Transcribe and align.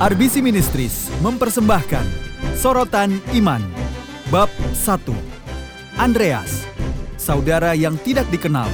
RBC 0.00 0.40
Ministries 0.40 1.12
mempersembahkan 1.20 2.08
Sorotan 2.56 3.20
Iman 3.36 3.60
Bab 4.32 4.48
1 4.72 4.96
Andreas 6.00 6.64
Saudara 7.20 7.76
yang 7.76 8.00
tidak 8.00 8.24
dikenal 8.32 8.64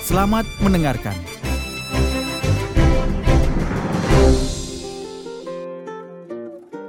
Selamat 0.00 0.48
mendengarkan. 0.64 1.12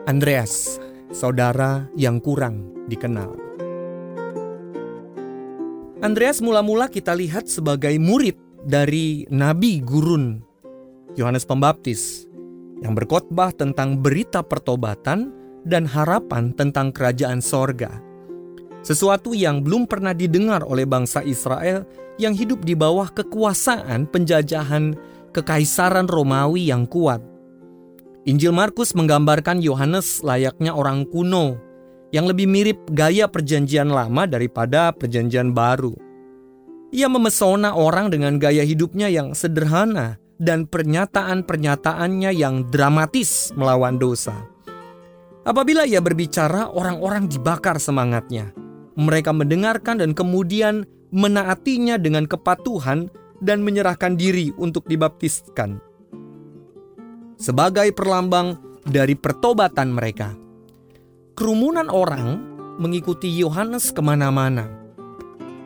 Andreas, 0.08 0.80
saudara 1.12 1.92
yang 2.00 2.24
kurang 2.24 2.72
dikenal. 2.88 3.36
Andreas 6.00 6.40
mula-mula 6.40 6.88
kita 6.88 7.12
lihat 7.12 7.52
sebagai 7.52 8.00
murid 8.00 8.40
dari 8.64 9.28
Nabi 9.28 9.84
Gurun 9.84 10.40
Yohanes 11.20 11.44
Pembaptis 11.44 12.32
yang 12.86 12.94
berkhotbah 12.94 13.50
tentang 13.50 13.98
berita 13.98 14.46
pertobatan 14.46 15.34
dan 15.66 15.90
harapan 15.90 16.54
tentang 16.54 16.94
kerajaan 16.94 17.42
sorga. 17.42 17.90
Sesuatu 18.86 19.34
yang 19.34 19.66
belum 19.66 19.90
pernah 19.90 20.14
didengar 20.14 20.62
oleh 20.62 20.86
bangsa 20.86 21.26
Israel 21.26 21.90
yang 22.22 22.38
hidup 22.38 22.62
di 22.62 22.78
bawah 22.78 23.10
kekuasaan 23.10 24.06
penjajahan 24.14 24.94
kekaisaran 25.34 26.06
Romawi 26.06 26.70
yang 26.70 26.86
kuat. 26.86 27.26
Injil 28.30 28.54
Markus 28.54 28.94
menggambarkan 28.94 29.66
Yohanes 29.66 30.22
layaknya 30.22 30.78
orang 30.78 31.10
kuno 31.10 31.58
yang 32.14 32.30
lebih 32.30 32.46
mirip 32.46 32.78
gaya 32.94 33.26
perjanjian 33.26 33.90
lama 33.90 34.30
daripada 34.30 34.94
perjanjian 34.94 35.50
baru. 35.50 35.98
Ia 36.94 37.10
memesona 37.10 37.74
orang 37.74 38.14
dengan 38.14 38.38
gaya 38.38 38.62
hidupnya 38.62 39.10
yang 39.10 39.34
sederhana 39.34 40.22
dan 40.42 40.68
pernyataan-pernyataannya 40.68 42.32
yang 42.36 42.68
dramatis 42.68 43.56
melawan 43.56 43.96
dosa. 43.96 44.36
Apabila 45.46 45.86
ia 45.86 46.02
berbicara, 46.02 46.74
orang-orang 46.74 47.30
dibakar 47.30 47.78
semangatnya. 47.78 48.52
Mereka 48.98 49.30
mendengarkan 49.36 50.02
dan 50.02 50.18
kemudian 50.18 50.90
menaatinya 51.14 52.02
dengan 52.02 52.26
kepatuhan 52.26 53.12
dan 53.44 53.62
menyerahkan 53.62 54.18
diri 54.18 54.50
untuk 54.58 54.88
dibaptiskan. 54.90 55.78
Sebagai 57.36 57.92
perlambang 57.92 58.58
dari 58.88 59.14
pertobatan 59.14 59.92
mereka, 59.92 60.34
kerumunan 61.36 61.92
orang 61.92 62.42
mengikuti 62.82 63.30
Yohanes 63.30 63.92
ke 63.92 64.02
mana-mana. 64.02 64.66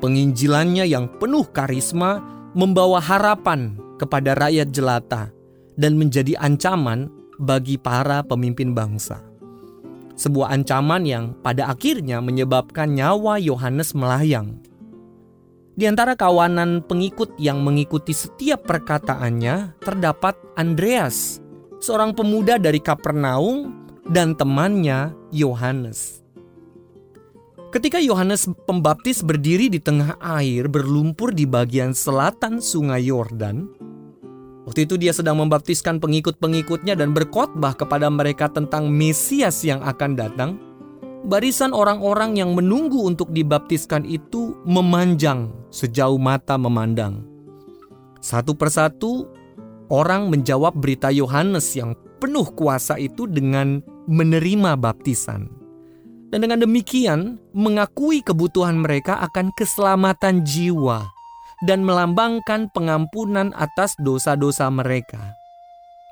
Penginjilannya 0.01 0.89
yang 0.89 1.07
penuh 1.21 1.45
karisma 1.53 2.19
membawa 2.57 2.99
harapan 2.99 3.77
kepada 3.99 4.39
rakyat 4.39 4.71
jelata 4.71 5.27
dan 5.75 5.99
menjadi 5.99 6.39
ancaman 6.39 7.11
bagi 7.35 7.75
para 7.75 8.23
pemimpin 8.23 8.71
bangsa. 8.71 9.19
Sebuah 10.19 10.51
ancaman 10.51 11.07
yang 11.07 11.35
pada 11.39 11.71
akhirnya 11.71 12.19
menyebabkan 12.19 12.91
nyawa 12.91 13.39
Yohanes 13.39 13.95
melayang. 13.95 14.59
Di 15.79 15.87
antara 15.87 16.19
kawanan 16.19 16.83
pengikut 16.83 17.39
yang 17.39 17.63
mengikuti 17.63 18.11
setiap 18.11 18.67
perkataannya 18.67 19.79
terdapat 19.79 20.35
Andreas, 20.59 21.39
seorang 21.79 22.11
pemuda 22.11 22.59
dari 22.59 22.83
Kapernaum 22.83 23.71
dan 24.11 24.35
temannya 24.35 25.15
Yohanes. 25.31 26.19
Ketika 27.71 28.01
Yohanes 28.01 28.49
Pembaptis 28.67 29.23
berdiri 29.23 29.71
di 29.71 29.79
tengah 29.79 30.19
air 30.19 30.67
berlumpur 30.67 31.31
di 31.31 31.45
bagian 31.47 31.95
selatan 31.95 32.59
Sungai 32.59 33.07
Yordan, 33.07 33.78
Waktu 34.69 34.85
itu 34.85 35.01
dia 35.01 35.09
sedang 35.09 35.41
membaptiskan 35.41 35.97
pengikut-pengikutnya 35.97 36.93
dan 36.93 37.09
berkhotbah 37.09 37.73
kepada 37.73 38.05
mereka 38.05 38.45
tentang 38.45 38.85
Mesias 38.85 39.65
yang 39.65 39.81
akan 39.81 40.13
datang. 40.13 40.61
Barisan 41.25 41.73
orang-orang 41.73 42.37
yang 42.37 42.53
menunggu 42.53 43.01
untuk 43.01 43.33
dibaptiskan 43.33 44.05
itu 44.05 44.53
memanjang 44.69 45.49
sejauh 45.73 46.21
mata 46.21 46.53
memandang. 46.53 47.25
Satu 48.21 48.53
persatu 48.53 49.25
orang 49.89 50.29
menjawab 50.29 50.77
berita 50.77 51.09
Yohanes 51.09 51.73
yang 51.73 51.97
penuh 52.21 52.45
kuasa 52.53 53.01
itu 53.01 53.25
dengan 53.25 53.81
menerima 54.05 54.77
baptisan. 54.77 55.49
Dan 56.29 56.45
dengan 56.45 56.61
demikian 56.61 57.41
mengakui 57.57 58.21
kebutuhan 58.21 58.85
mereka 58.85 59.17
akan 59.17 59.49
keselamatan 59.57 60.45
jiwa 60.45 61.09
dan 61.65 61.83
melambangkan 61.83 62.71
pengampunan 62.71 63.51
atas 63.55 63.95
dosa-dosa 63.99 64.71
mereka. 64.71 65.35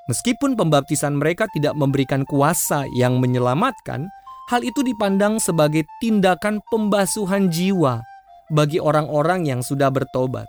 Meskipun 0.08 0.56
pembaptisan 0.56 1.20
mereka 1.20 1.44
tidak 1.52 1.76
memberikan 1.76 2.24
kuasa 2.24 2.88
yang 2.96 3.20
menyelamatkan, 3.20 4.08
hal 4.48 4.60
itu 4.64 4.80
dipandang 4.80 5.36
sebagai 5.36 5.84
tindakan 6.00 6.64
pembasuhan 6.72 7.52
jiwa 7.52 8.00
bagi 8.48 8.80
orang-orang 8.80 9.44
yang 9.44 9.60
sudah 9.60 9.92
bertobat. 9.92 10.48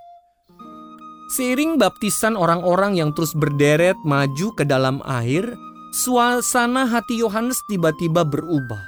Seiring 1.35 1.77
baptisan 1.77 2.33
orang-orang 2.39 2.97
yang 2.97 3.11
terus 3.13 3.35
berderet 3.35 3.99
maju 4.07 4.47
ke 4.55 4.63
dalam 4.65 5.03
air, 5.05 5.45
suasana 5.93 6.89
hati 6.89 7.21
Yohanes 7.21 7.59
tiba-tiba 7.69 8.25
berubah. 8.25 8.81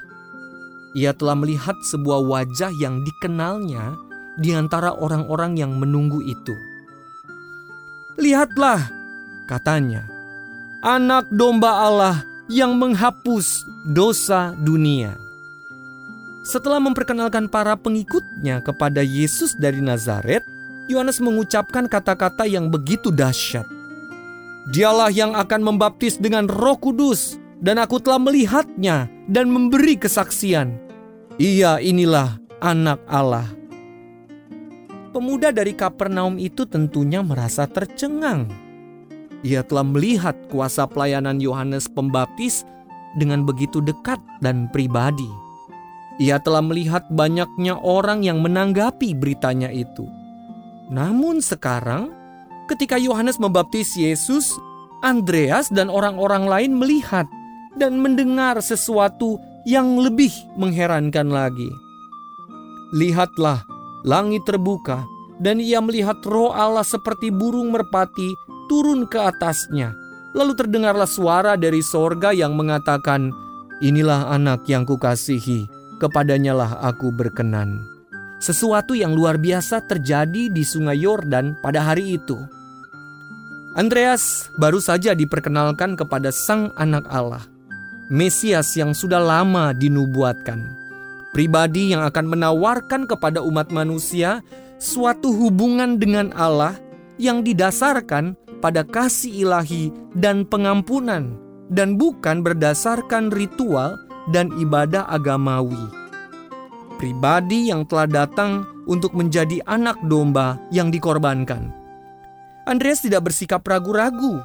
Ia 0.97 1.13
telah 1.13 1.37
melihat 1.37 1.77
sebuah 1.91 2.19
wajah 2.25 2.71
yang 2.79 3.03
dikenalnya 3.05 3.95
di 4.39 4.55
antara 4.55 4.95
orang-orang 4.95 5.59
yang 5.59 5.75
menunggu 5.75 6.23
itu. 6.23 6.55
Lihatlah, 8.19 8.91
katanya, 9.49 10.05
anak 10.83 11.27
domba 11.31 11.87
Allah 11.87 12.17
yang 12.51 12.75
menghapus 12.75 13.63
dosa 13.91 14.53
dunia. 14.59 15.15
Setelah 16.41 16.81
memperkenalkan 16.81 17.47
para 17.47 17.77
pengikutnya 17.77 18.65
kepada 18.65 19.05
Yesus 19.05 19.55
dari 19.55 19.79
Nazaret, 19.79 20.41
Yohanes 20.89 21.21
mengucapkan 21.21 21.85
kata-kata 21.85 22.49
yang 22.49 22.67
begitu 22.67 23.13
dahsyat. 23.13 23.63
Dialah 24.73 25.13
yang 25.13 25.37
akan 25.37 25.61
membaptis 25.61 26.17
dengan 26.17 26.49
Roh 26.49 26.77
Kudus, 26.77 27.37
dan 27.61 27.77
aku 27.77 28.01
telah 28.01 28.17
melihatnya 28.17 29.05
dan 29.29 29.53
memberi 29.53 29.95
kesaksian. 29.95 30.81
Ia 31.37 31.77
inilah 31.77 32.41
Anak 32.61 33.01
Allah. 33.09 33.60
Pemuda 35.11 35.51
dari 35.51 35.75
Kapernaum 35.75 36.39
itu 36.39 36.63
tentunya 36.63 37.19
merasa 37.19 37.67
tercengang. 37.67 38.47
Ia 39.43 39.59
telah 39.59 39.83
melihat 39.83 40.39
kuasa 40.47 40.87
pelayanan 40.87 41.43
Yohanes 41.43 41.91
Pembaptis 41.91 42.63
dengan 43.19 43.43
begitu 43.43 43.83
dekat 43.83 44.23
dan 44.39 44.71
pribadi. 44.71 45.27
Ia 46.23 46.39
telah 46.39 46.63
melihat 46.63 47.03
banyaknya 47.11 47.75
orang 47.83 48.23
yang 48.23 48.39
menanggapi 48.39 49.11
beritanya 49.11 49.67
itu. 49.67 50.07
Namun 50.87 51.43
sekarang, 51.43 52.15
ketika 52.71 52.95
Yohanes 52.95 53.35
membaptis 53.35 53.99
Yesus, 53.99 54.55
Andreas 55.03 55.67
dan 55.73 55.91
orang-orang 55.91 56.47
lain 56.47 56.71
melihat 56.79 57.27
dan 57.75 57.99
mendengar 57.99 58.63
sesuatu 58.63 59.41
yang 59.67 59.99
lebih 59.99 60.31
mengherankan 60.55 61.27
lagi. 61.27 61.67
Lihatlah, 62.91 63.63
langit 64.05 64.45
terbuka, 64.45 65.05
dan 65.41 65.57
ia 65.57 65.81
melihat 65.81 66.21
roh 66.25 66.53
Allah 66.53 66.85
seperti 66.85 67.33
burung 67.33 67.73
merpati 67.73 68.37
turun 68.69 69.09
ke 69.09 69.17
atasnya. 69.17 69.97
Lalu 70.31 70.55
terdengarlah 70.55 71.09
suara 71.09 71.59
dari 71.59 71.83
sorga 71.83 72.31
yang 72.31 72.55
mengatakan, 72.55 73.33
Inilah 73.81 74.29
anak 74.29 74.69
yang 74.69 74.85
kukasihi, 74.85 75.65
kepadanya 75.97 76.53
lah 76.53 76.71
aku 76.85 77.09
berkenan. 77.09 77.81
Sesuatu 78.37 78.93
yang 78.93 79.17
luar 79.17 79.41
biasa 79.41 79.85
terjadi 79.89 80.53
di 80.53 80.61
sungai 80.61 81.01
Yordan 81.01 81.57
pada 81.65 81.81
hari 81.81 82.21
itu. 82.21 82.37
Andreas 83.73 84.53
baru 84.61 84.77
saja 84.77 85.17
diperkenalkan 85.17 85.97
kepada 85.97 86.29
sang 86.29 86.69
anak 86.77 87.09
Allah, 87.09 87.41
Mesias 88.13 88.75
yang 88.77 88.93
sudah 88.93 89.21
lama 89.21 89.73
dinubuatkan 89.73 90.80
pribadi 91.31 91.95
yang 91.95 92.03
akan 92.03 92.27
menawarkan 92.27 93.07
kepada 93.07 93.39
umat 93.43 93.71
manusia 93.71 94.43
suatu 94.77 95.31
hubungan 95.31 95.99
dengan 95.99 96.31
Allah 96.35 96.75
yang 97.19 97.43
didasarkan 97.43 98.35
pada 98.61 98.85
kasih 98.85 99.47
ilahi 99.47 99.89
dan 100.13 100.45
pengampunan, 100.45 101.33
dan 101.73 101.97
bukan 101.97 102.45
berdasarkan 102.45 103.33
ritual 103.33 103.97
dan 104.29 104.53
ibadah 104.59 105.09
agamawi. 105.09 105.79
Pribadi 107.01 107.73
yang 107.73 107.89
telah 107.89 108.05
datang 108.05 108.69
untuk 108.85 109.17
menjadi 109.17 109.57
anak 109.65 109.97
domba 110.05 110.61
yang 110.69 110.93
dikorbankan. 110.93 111.73
Andreas 112.69 113.01
tidak 113.01 113.25
bersikap 113.25 113.65
ragu-ragu. 113.65 114.37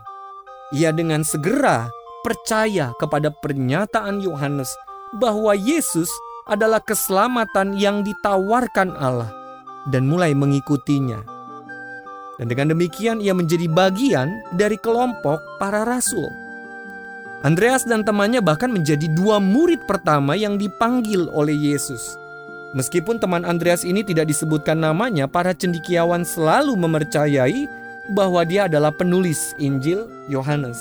Ia 0.73 0.91
dengan 0.97 1.21
segera 1.21 1.93
percaya 2.25 2.97
kepada 2.97 3.29
pernyataan 3.31 4.25
Yohanes 4.25 4.73
bahwa 5.21 5.53
Yesus 5.53 6.09
adalah 6.47 6.79
keselamatan 6.79 7.75
yang 7.75 8.07
ditawarkan 8.07 8.95
Allah 8.95 9.31
dan 9.91 10.07
mulai 10.07 10.31
mengikutinya. 10.31 11.19
Dan 12.39 12.47
dengan 12.53 12.71
demikian 12.77 13.19
ia 13.19 13.35
menjadi 13.35 13.67
bagian 13.67 14.31
dari 14.55 14.79
kelompok 14.79 15.43
para 15.59 15.83
rasul. 15.83 16.29
Andreas 17.43 17.85
dan 17.85 18.03
temannya 18.03 18.41
bahkan 18.41 18.71
menjadi 18.73 19.11
dua 19.13 19.43
murid 19.43 19.85
pertama 19.85 20.35
yang 20.39 20.57
dipanggil 20.57 21.29
oleh 21.33 21.55
Yesus. 21.55 22.17
Meskipun 22.75 23.17
teman 23.23 23.47
Andreas 23.47 23.87
ini 23.87 24.05
tidak 24.05 24.29
disebutkan 24.29 24.83
namanya, 24.83 25.25
para 25.25 25.57
cendikiawan 25.57 26.27
selalu 26.27 26.77
mempercayai 26.77 27.65
bahwa 28.13 28.45
dia 28.45 28.69
adalah 28.69 28.93
penulis 28.93 29.57
Injil 29.57 30.05
Yohanes. 30.29 30.77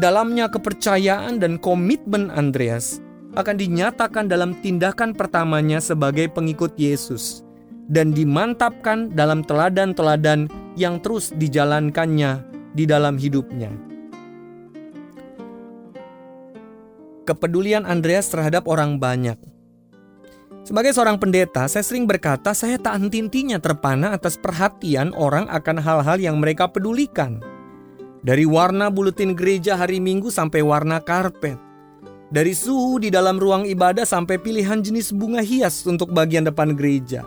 Dalamnya 0.00 0.48
kepercayaan 0.48 1.42
dan 1.42 1.60
komitmen 1.60 2.32
Andreas 2.32 3.02
akan 3.40 3.56
dinyatakan 3.56 4.28
dalam 4.28 4.54
tindakan 4.60 5.16
pertamanya 5.16 5.80
sebagai 5.80 6.28
pengikut 6.28 6.76
Yesus 6.76 7.42
dan 7.90 8.14
dimantapkan 8.14 9.10
dalam 9.10 9.42
teladan-teladan 9.42 10.46
yang 10.78 11.02
terus 11.02 11.34
dijalankannya 11.34 12.44
di 12.76 12.84
dalam 12.86 13.18
hidupnya. 13.18 13.74
Kepedulian 17.26 17.86
Andreas 17.86 18.30
terhadap 18.30 18.66
orang 18.70 18.98
banyak. 18.98 19.38
Sebagai 20.60 20.94
seorang 20.94 21.18
pendeta, 21.18 21.66
saya 21.66 21.82
sering 21.82 22.04
berkata 22.04 22.54
saya 22.54 22.78
tak 22.78 23.00
henti-hentinya 23.00 23.58
terpana 23.58 24.14
atas 24.14 24.38
perhatian 24.38 25.10
orang 25.18 25.50
akan 25.50 25.80
hal-hal 25.80 26.18
yang 26.20 26.36
mereka 26.38 26.70
pedulikan. 26.70 27.42
Dari 28.20 28.44
warna 28.44 28.92
buletin 28.92 29.32
gereja 29.32 29.80
hari 29.80 29.96
Minggu 29.98 30.28
sampai 30.28 30.60
warna 30.60 31.00
karpet. 31.00 31.69
Dari 32.30 32.54
suhu 32.54 33.02
di 33.02 33.10
dalam 33.10 33.42
ruang 33.42 33.66
ibadah 33.66 34.06
sampai 34.06 34.38
pilihan 34.38 34.78
jenis 34.78 35.10
bunga 35.10 35.42
hias 35.42 35.82
untuk 35.82 36.14
bagian 36.14 36.46
depan 36.46 36.78
gereja. 36.78 37.26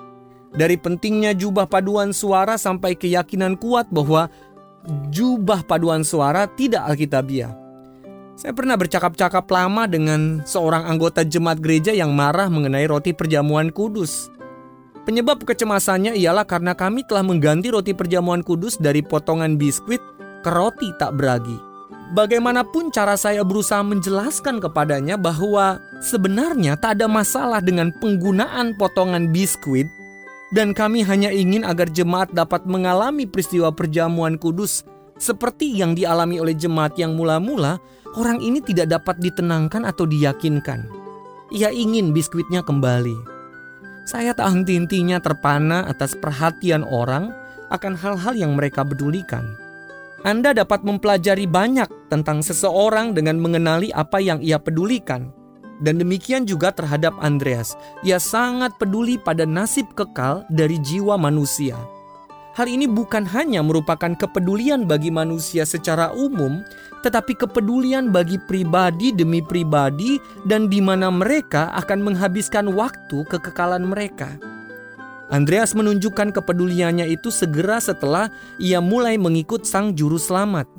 Dari 0.55 0.79
pentingnya 0.79 1.35
jubah 1.35 1.67
paduan 1.67 2.15
suara 2.15 2.55
sampai 2.55 2.95
keyakinan 2.95 3.59
kuat 3.59 3.91
bahwa 3.91 4.31
jubah 5.11 5.59
paduan 5.67 6.07
suara 6.07 6.47
tidak 6.47 6.88
alkitabiah. 6.88 7.51
Saya 8.39 8.55
pernah 8.55 8.79
bercakap-cakap 8.79 9.44
lama 9.51 9.91
dengan 9.91 10.39
seorang 10.47 10.88
anggota 10.88 11.27
jemaat 11.27 11.59
gereja 11.59 11.91
yang 11.91 12.15
marah 12.15 12.47
mengenai 12.47 12.88
roti 12.88 13.11
perjamuan 13.11 13.75
kudus. 13.75 14.31
Penyebab 15.03 15.44
kecemasannya 15.44 16.15
ialah 16.15 16.47
karena 16.47 16.71
kami 16.71 17.03
telah 17.03 17.27
mengganti 17.27 17.75
roti 17.75 17.91
perjamuan 17.91 18.39
kudus 18.39 18.79
dari 18.79 19.03
potongan 19.03 19.59
biskuit 19.59 20.00
ke 20.47 20.50
roti 20.50 20.95
tak 20.95 21.19
beragi. 21.19 21.72
Bagaimanapun 22.13 22.94
cara 22.94 23.18
saya 23.18 23.42
berusaha 23.42 23.81
menjelaskan 23.81 24.62
kepadanya 24.62 25.18
bahwa 25.18 25.81
sebenarnya 25.98 26.77
tak 26.77 27.01
ada 27.01 27.10
masalah 27.10 27.57
dengan 27.57 27.89
penggunaan 27.98 28.77
potongan 28.77 29.33
biskuit 29.33 29.89
dan 30.54 30.77
kami 30.77 31.01
hanya 31.01 31.33
ingin 31.33 31.65
agar 31.65 31.89
jemaat 31.89 32.30
dapat 32.30 32.69
mengalami 32.69 33.25
peristiwa 33.25 33.74
perjamuan 33.74 34.38
kudus 34.38 34.86
seperti 35.18 35.74
yang 35.74 35.98
dialami 35.98 36.38
oleh 36.38 36.54
jemaat 36.54 36.94
yang 36.98 37.18
mula-mula, 37.18 37.81
orang 38.13 38.38
ini 38.42 38.62
tidak 38.62 38.94
dapat 38.94 39.18
ditenangkan 39.18 39.86
atau 39.86 40.06
diyakinkan. 40.06 40.86
Ia 41.54 41.69
ingin 41.74 42.13
biskuitnya 42.13 42.65
kembali. 42.65 43.15
Saya 44.06 44.36
tak 44.36 44.51
henti-hentinya 44.51 45.18
terpana 45.24 45.88
atas 45.88 46.18
perhatian 46.18 46.83
orang 46.83 47.31
akan 47.71 47.94
hal-hal 47.98 48.33
yang 48.36 48.54
mereka 48.57 48.83
pedulikan. 48.83 49.62
Anda 50.23 50.55
dapat 50.55 50.87
mempelajari 50.87 51.43
banyak 51.43 52.07
tentang 52.07 52.39
seseorang 52.39 53.11
dengan 53.11 53.43
mengenali 53.43 53.91
apa 53.91 54.23
yang 54.23 54.39
ia 54.39 54.55
pedulikan. 54.55 55.35
Dan 55.83 55.99
demikian 55.99 56.47
juga 56.47 56.71
terhadap 56.71 57.11
Andreas. 57.19 57.75
Ia 58.07 58.23
sangat 58.23 58.71
peduli 58.79 59.19
pada 59.19 59.43
nasib 59.43 59.91
kekal 59.99 60.47
dari 60.47 60.79
jiwa 60.79 61.19
manusia. 61.19 61.75
Hal 62.55 62.71
ini 62.71 62.87
bukan 62.87 63.27
hanya 63.35 63.59
merupakan 63.65 64.15
kepedulian 64.15 64.87
bagi 64.87 65.11
manusia 65.11 65.67
secara 65.67 66.15
umum, 66.15 66.63
tetapi 67.03 67.35
kepedulian 67.35 68.07
bagi 68.07 68.39
pribadi 68.47 69.11
demi 69.11 69.43
pribadi 69.43 70.23
dan 70.47 70.71
di 70.71 70.79
mana 70.79 71.11
mereka 71.11 71.75
akan 71.83 71.99
menghabiskan 71.99 72.71
waktu 72.71 73.27
kekekalan 73.27 73.83
mereka. 73.83 74.39
Andreas 75.33 75.74
menunjukkan 75.74 76.30
kepeduliannya 76.30 77.09
itu 77.09 77.33
segera 77.33 77.81
setelah 77.81 78.30
ia 78.62 78.77
mulai 78.77 79.18
mengikut 79.18 79.65
sang 79.65 79.97
juru 79.97 80.21
selamat. 80.21 80.69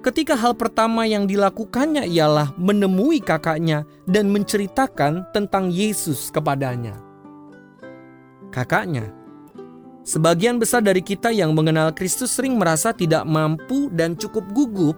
Ketika 0.00 0.32
hal 0.32 0.56
pertama 0.56 1.04
yang 1.04 1.28
dilakukannya 1.28 2.08
ialah 2.08 2.56
menemui 2.56 3.20
kakaknya 3.20 3.84
dan 4.08 4.32
menceritakan 4.32 5.28
tentang 5.36 5.68
Yesus 5.68 6.32
kepadanya. 6.32 6.96
Kakaknya, 8.48 9.12
sebagian 10.08 10.56
besar 10.56 10.80
dari 10.80 11.04
kita 11.04 11.28
yang 11.28 11.52
mengenal 11.52 11.92
Kristus 11.92 12.32
sering 12.32 12.56
merasa 12.56 12.96
tidak 12.96 13.28
mampu 13.28 13.92
dan 13.92 14.16
cukup 14.16 14.48
gugup 14.56 14.96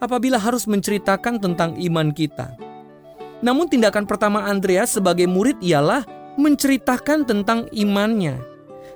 apabila 0.00 0.40
harus 0.40 0.64
menceritakan 0.64 1.36
tentang 1.36 1.76
iman 1.76 2.08
kita. 2.16 2.56
Namun 3.44 3.68
tindakan 3.68 4.08
pertama 4.08 4.48
Andreas 4.48 4.96
sebagai 4.96 5.28
murid 5.28 5.60
ialah 5.60 6.16
menceritakan 6.36 7.24
tentang 7.28 7.68
imannya. 7.72 8.40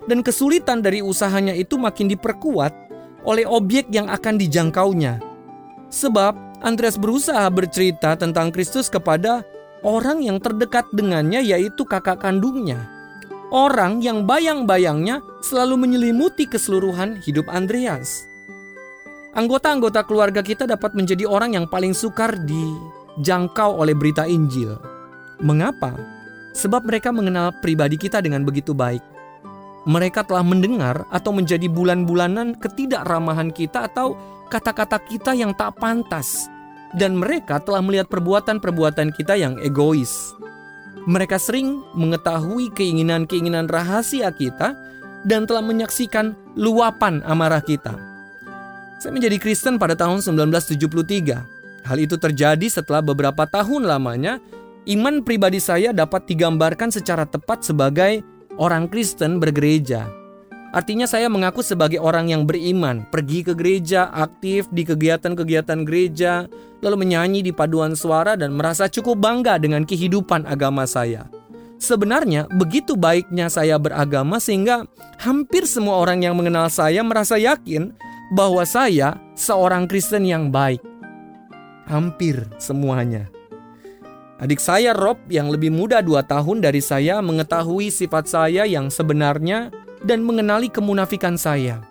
Dan 0.08 0.24
kesulitan 0.24 0.80
dari 0.80 1.04
usahanya 1.04 1.52
itu 1.52 1.76
makin 1.76 2.08
diperkuat 2.08 2.72
oleh 3.24 3.44
objek 3.44 3.92
yang 3.92 4.08
akan 4.08 4.40
dijangkaunya. 4.40 5.20
Sebab 5.92 6.62
Andreas 6.64 6.96
berusaha 6.96 7.44
bercerita 7.52 8.16
tentang 8.16 8.52
Kristus 8.52 8.88
kepada 8.88 9.44
orang 9.84 10.24
yang 10.24 10.40
terdekat 10.40 10.88
dengannya 10.92 11.40
yaitu 11.40 11.84
kakak 11.84 12.20
kandungnya. 12.20 12.88
Orang 13.50 13.98
yang 13.98 14.30
bayang-bayangnya 14.30 15.18
selalu 15.42 15.88
menyelimuti 15.88 16.46
keseluruhan 16.46 17.18
hidup 17.26 17.50
Andreas. 17.50 18.30
Anggota-anggota 19.34 20.06
keluarga 20.06 20.42
kita 20.42 20.66
dapat 20.70 20.94
menjadi 20.94 21.26
orang 21.26 21.58
yang 21.58 21.66
paling 21.66 21.90
sukar 21.90 22.34
dijangkau 22.46 23.78
oleh 23.78 23.94
berita 23.94 24.26
Injil. 24.26 24.78
Mengapa? 25.42 26.19
Sebab 26.50 26.82
mereka 26.86 27.14
mengenal 27.14 27.54
pribadi 27.62 27.94
kita 27.94 28.18
dengan 28.18 28.42
begitu 28.42 28.74
baik. 28.74 29.02
Mereka 29.88 30.28
telah 30.28 30.44
mendengar 30.44 31.08
atau 31.08 31.32
menjadi 31.32 31.70
bulan-bulanan 31.70 32.58
ketidakramahan 32.58 33.48
kita 33.48 33.88
atau 33.88 34.18
kata-kata 34.52 35.00
kita 35.08 35.32
yang 35.32 35.56
tak 35.56 35.78
pantas. 35.80 36.50
Dan 36.90 37.16
mereka 37.16 37.62
telah 37.62 37.80
melihat 37.80 38.10
perbuatan-perbuatan 38.10 39.14
kita 39.14 39.38
yang 39.38 39.56
egois. 39.62 40.34
Mereka 41.06 41.38
sering 41.40 41.80
mengetahui 41.96 42.74
keinginan-keinginan 42.74 43.70
rahasia 43.70 44.28
kita 44.34 44.74
dan 45.24 45.46
telah 45.48 45.64
menyaksikan 45.64 46.36
luapan 46.58 47.22
amarah 47.24 47.62
kita. 47.62 47.96
Saya 49.00 49.16
menjadi 49.16 49.40
Kristen 49.40 49.80
pada 49.80 49.96
tahun 49.96 50.20
1973. 50.20 51.88
Hal 51.88 51.96
itu 51.96 52.20
terjadi 52.20 52.66
setelah 52.68 53.00
beberapa 53.00 53.48
tahun 53.48 53.88
lamanya 53.88 54.36
Iman 54.88 55.20
pribadi 55.20 55.60
saya 55.60 55.92
dapat 55.92 56.24
digambarkan 56.24 56.88
secara 56.88 57.28
tepat 57.28 57.60
sebagai 57.60 58.24
orang 58.56 58.88
Kristen 58.88 59.36
bergereja. 59.36 60.08
Artinya 60.70 61.04
saya 61.04 61.26
mengaku 61.26 61.66
sebagai 61.66 61.98
orang 61.98 62.30
yang 62.30 62.46
beriman, 62.46 63.02
pergi 63.10 63.42
ke 63.42 63.58
gereja, 63.58 64.06
aktif 64.14 64.70
di 64.70 64.86
kegiatan-kegiatan 64.86 65.82
gereja, 65.82 66.46
lalu 66.78 67.04
menyanyi 67.04 67.42
di 67.42 67.50
paduan 67.50 67.98
suara 67.98 68.38
dan 68.38 68.54
merasa 68.54 68.86
cukup 68.86 69.18
bangga 69.18 69.58
dengan 69.58 69.82
kehidupan 69.82 70.46
agama 70.46 70.86
saya. 70.86 71.26
Sebenarnya 71.80 72.46
begitu 72.54 72.94
baiknya 72.94 73.50
saya 73.50 73.82
beragama 73.82 74.38
sehingga 74.38 74.86
hampir 75.18 75.66
semua 75.66 75.98
orang 75.98 76.22
yang 76.22 76.38
mengenal 76.38 76.70
saya 76.70 77.02
merasa 77.02 77.34
yakin 77.34 77.90
bahwa 78.30 78.62
saya 78.62 79.18
seorang 79.34 79.90
Kristen 79.90 80.22
yang 80.22 80.54
baik. 80.54 80.80
Hampir 81.90 82.46
semuanya. 82.62 83.39
Adik 84.40 84.56
saya 84.56 84.96
Rob 84.96 85.20
yang 85.28 85.52
lebih 85.52 85.68
muda 85.68 86.00
dua 86.00 86.24
tahun 86.24 86.64
dari 86.64 86.80
saya 86.80 87.20
mengetahui 87.20 87.92
sifat 87.92 88.24
saya 88.24 88.64
yang 88.64 88.88
sebenarnya 88.88 89.68
dan 90.00 90.24
mengenali 90.24 90.72
kemunafikan 90.72 91.36
saya. 91.36 91.84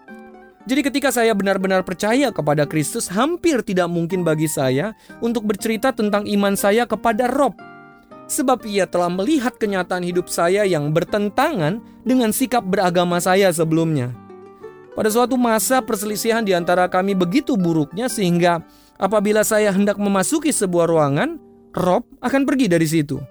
Jadi 0.65 0.81
ketika 0.81 1.13
saya 1.13 1.37
benar-benar 1.37 1.85
percaya 1.85 2.33
kepada 2.33 2.65
Kristus, 2.65 3.05
hampir 3.05 3.61
tidak 3.61 3.85
mungkin 3.93 4.25
bagi 4.25 4.49
saya 4.49 4.97
untuk 5.21 5.45
bercerita 5.45 5.93
tentang 5.93 6.25
iman 6.25 6.57
saya 6.57 6.89
kepada 6.89 7.29
Rob. 7.29 7.53
Sebab 8.25 8.65
ia 8.65 8.89
telah 8.89 9.13
melihat 9.13 9.53
kenyataan 9.53 10.01
hidup 10.01 10.25
saya 10.25 10.65
yang 10.65 10.89
bertentangan 10.89 11.77
dengan 12.01 12.33
sikap 12.33 12.65
beragama 12.65 13.21
saya 13.21 13.53
sebelumnya. 13.53 14.09
Pada 14.97 15.09
suatu 15.13 15.37
masa 15.37 15.85
perselisihan 15.85 16.41
di 16.41 16.57
antara 16.57 16.89
kami 16.89 17.13
begitu 17.13 17.53
buruknya 17.53 18.09
sehingga 18.09 18.65
apabila 18.97 19.45
saya 19.45 19.69
hendak 19.69 20.01
memasuki 20.01 20.49
sebuah 20.49 20.89
ruangan, 20.89 21.48
Rob 21.77 22.01
akan 22.25 22.49
pergi 22.49 22.65
dari 22.65 22.87
situ. 22.89 23.21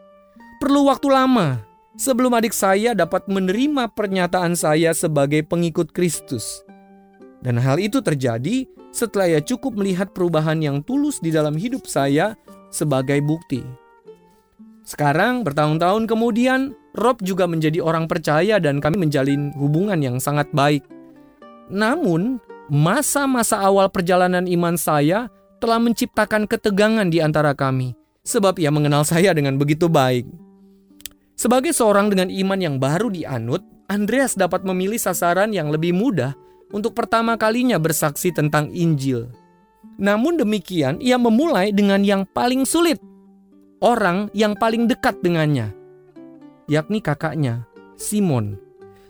Perlu 0.63 0.87
waktu 0.87 1.11
lama 1.11 1.59
sebelum 1.99 2.39
adik 2.39 2.55
saya 2.55 2.95
dapat 2.95 3.27
menerima 3.27 3.91
pernyataan 3.91 4.55
saya 4.55 4.95
sebagai 4.95 5.43
pengikut 5.43 5.91
Kristus. 5.91 6.63
Dan 7.43 7.59
hal 7.59 7.83
itu 7.83 7.99
terjadi 7.99 8.67
setelah 8.95 9.39
ia 9.39 9.41
cukup 9.43 9.75
melihat 9.75 10.15
perubahan 10.15 10.59
yang 10.63 10.83
tulus 10.87 11.19
di 11.19 11.35
dalam 11.35 11.59
hidup 11.59 11.87
saya 11.91 12.39
sebagai 12.71 13.19
bukti. 13.27 13.63
Sekarang 14.87 15.45
bertahun-tahun 15.45 16.09
kemudian, 16.09 16.73
Rob 16.97 17.21
juga 17.21 17.45
menjadi 17.45 17.83
orang 17.83 18.09
percaya 18.09 18.57
dan 18.63 18.81
kami 18.81 19.03
menjalin 19.03 19.53
hubungan 19.59 20.01
yang 20.01 20.17
sangat 20.17 20.49
baik. 20.55 20.87
Namun, 21.69 22.41
masa-masa 22.73 23.61
awal 23.61 23.93
perjalanan 23.93 24.49
iman 24.49 24.81
saya 24.81 25.29
telah 25.59 25.83
menciptakan 25.83 26.47
ketegangan 26.47 27.11
di 27.11 27.21
antara 27.21 27.53
kami, 27.53 27.98
sebab 28.29 28.61
ia 28.61 28.69
mengenal 28.69 29.09
saya 29.09 29.33
dengan 29.33 29.57
begitu 29.57 29.89
baik. 29.89 30.29
Sebagai 31.33 31.73
seorang 31.73 32.13
dengan 32.13 32.29
iman 32.29 32.61
yang 32.61 32.77
baru 32.77 33.09
dianut, 33.09 33.65
Andreas 33.89 34.37
dapat 34.37 34.69
memilih 34.69 35.01
sasaran 35.01 35.49
yang 35.57 35.73
lebih 35.73 35.97
mudah 35.97 36.37
untuk 36.69 36.93
pertama 36.93 37.41
kalinya 37.41 37.81
bersaksi 37.81 38.29
tentang 38.29 38.69
Injil. 38.77 39.33
Namun 39.97 40.37
demikian, 40.37 41.01
ia 41.01 41.17
memulai 41.17 41.73
dengan 41.73 42.05
yang 42.05 42.29
paling 42.29 42.69
sulit, 42.69 43.01
orang 43.81 44.29
yang 44.37 44.53
paling 44.61 44.85
dekat 44.85 45.17
dengannya, 45.25 45.73
yakni 46.69 47.01
kakaknya, 47.01 47.65
Simon. 47.97 48.68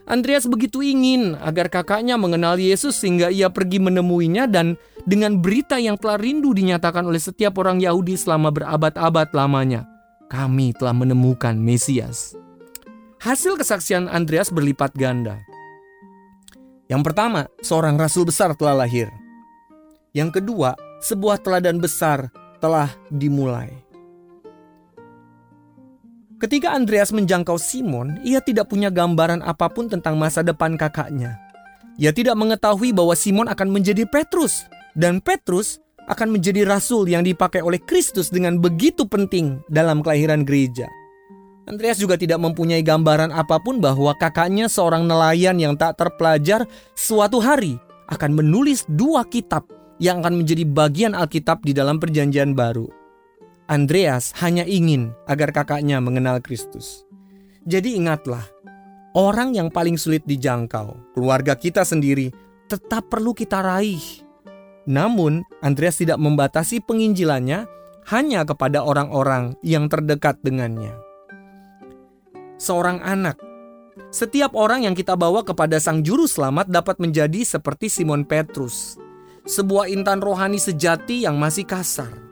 Andreas 0.09 0.49
begitu 0.49 0.81
ingin 0.81 1.37
agar 1.37 1.69
kakaknya 1.69 2.17
mengenal 2.17 2.57
Yesus 2.57 2.97
sehingga 2.97 3.29
ia 3.29 3.53
pergi 3.53 3.77
menemuinya 3.77 4.49
dan 4.49 4.81
dengan 5.05 5.37
berita 5.37 5.77
yang 5.77 6.01
telah 6.01 6.17
rindu 6.17 6.57
dinyatakan 6.57 7.05
oleh 7.05 7.21
setiap 7.21 7.61
orang 7.61 7.77
Yahudi 7.77 8.17
selama 8.17 8.49
berabad-abad 8.49 9.29
lamanya. 9.37 9.85
Kami 10.33 10.73
telah 10.73 10.97
menemukan 10.97 11.53
Mesias. 11.61 12.33
Hasil 13.21 13.61
kesaksian 13.61 14.09
Andreas 14.09 14.49
berlipat 14.49 14.97
ganda. 14.97 15.45
Yang 16.89 17.13
pertama, 17.13 17.45
seorang 17.61 18.01
rasul 18.01 18.25
besar 18.25 18.57
telah 18.57 18.81
lahir. 18.81 19.13
Yang 20.17 20.41
kedua, 20.41 20.73
sebuah 21.05 21.45
teladan 21.45 21.85
besar 21.85 22.33
telah 22.65 22.89
dimulai. 23.13 23.88
Ketika 26.39 26.71
Andreas 26.71 27.11
menjangkau 27.11 27.59
Simon, 27.59 28.23
ia 28.23 28.39
tidak 28.39 28.71
punya 28.71 28.95
gambaran 28.95 29.43
apa 29.43 29.67
pun 29.67 29.91
tentang 29.91 30.15
masa 30.15 30.39
depan 30.47 30.79
kakaknya. 30.79 31.35
Ia 31.99 32.15
tidak 32.15 32.39
mengetahui 32.39 32.95
bahwa 32.95 33.19
Simon 33.19 33.51
akan 33.51 33.75
menjadi 33.75 34.07
Petrus, 34.07 34.63
dan 34.95 35.19
Petrus 35.19 35.83
akan 36.07 36.39
menjadi 36.39 36.63
rasul 36.63 37.11
yang 37.11 37.27
dipakai 37.27 37.59
oleh 37.59 37.83
Kristus 37.83 38.31
dengan 38.31 38.63
begitu 38.63 39.03
penting 39.11 39.59
dalam 39.67 39.99
kelahiran 39.99 40.47
gereja. 40.47 40.87
Andreas 41.67 41.99
juga 41.99 42.15
tidak 42.15 42.39
mempunyai 42.39 42.87
gambaran 42.87 43.35
apa 43.35 43.59
pun 43.59 43.83
bahwa 43.83 44.15
kakaknya 44.15 44.71
seorang 44.71 45.11
nelayan 45.11 45.59
yang 45.59 45.75
tak 45.75 45.99
terpelajar 45.99 46.65
suatu 46.95 47.43
hari 47.43 47.77
akan 48.15 48.39
menulis 48.39 48.87
dua 48.89 49.27
kitab 49.27 49.67
yang 49.99 50.23
akan 50.23 50.47
menjadi 50.47 50.65
bagian 50.65 51.13
Alkitab 51.19 51.67
di 51.67 51.75
dalam 51.75 51.99
Perjanjian 51.99 52.55
Baru. 52.55 52.98
Andreas 53.69 54.33
hanya 54.41 54.65
ingin 54.65 55.13
agar 55.29 55.53
kakaknya 55.53 56.01
mengenal 56.01 56.41
Kristus. 56.41 57.05
Jadi 57.69 58.01
ingatlah, 58.01 58.41
orang 59.13 59.53
yang 59.53 59.69
paling 59.69 60.01
sulit 60.01 60.25
dijangkau, 60.25 61.13
keluarga 61.13 61.53
kita 61.53 61.85
sendiri, 61.85 62.33
tetap 62.65 63.13
perlu 63.13 63.37
kita 63.37 63.61
raih. 63.61 64.25
Namun, 64.89 65.45
Andreas 65.61 66.01
tidak 66.01 66.17
membatasi 66.17 66.81
penginjilannya 66.81 67.69
hanya 68.09 68.41
kepada 68.49 68.81
orang-orang 68.81 69.53
yang 69.61 69.85
terdekat 69.93 70.41
dengannya. 70.41 70.97
Seorang 72.57 73.05
anak 73.05 73.37
setiap 74.09 74.57
orang 74.57 74.89
yang 74.89 74.97
kita 74.97 75.13
bawa 75.13 75.45
kepada 75.45 75.77
Sang 75.77 76.01
Juru 76.01 76.25
Selamat 76.25 76.73
dapat 76.73 76.97
menjadi 76.97 77.45
seperti 77.45 77.93
Simon 77.93 78.25
Petrus, 78.25 78.97
sebuah 79.45 79.93
intan 79.93 80.25
rohani 80.25 80.57
sejati 80.57 81.29
yang 81.29 81.37
masih 81.37 81.69
kasar 81.69 82.28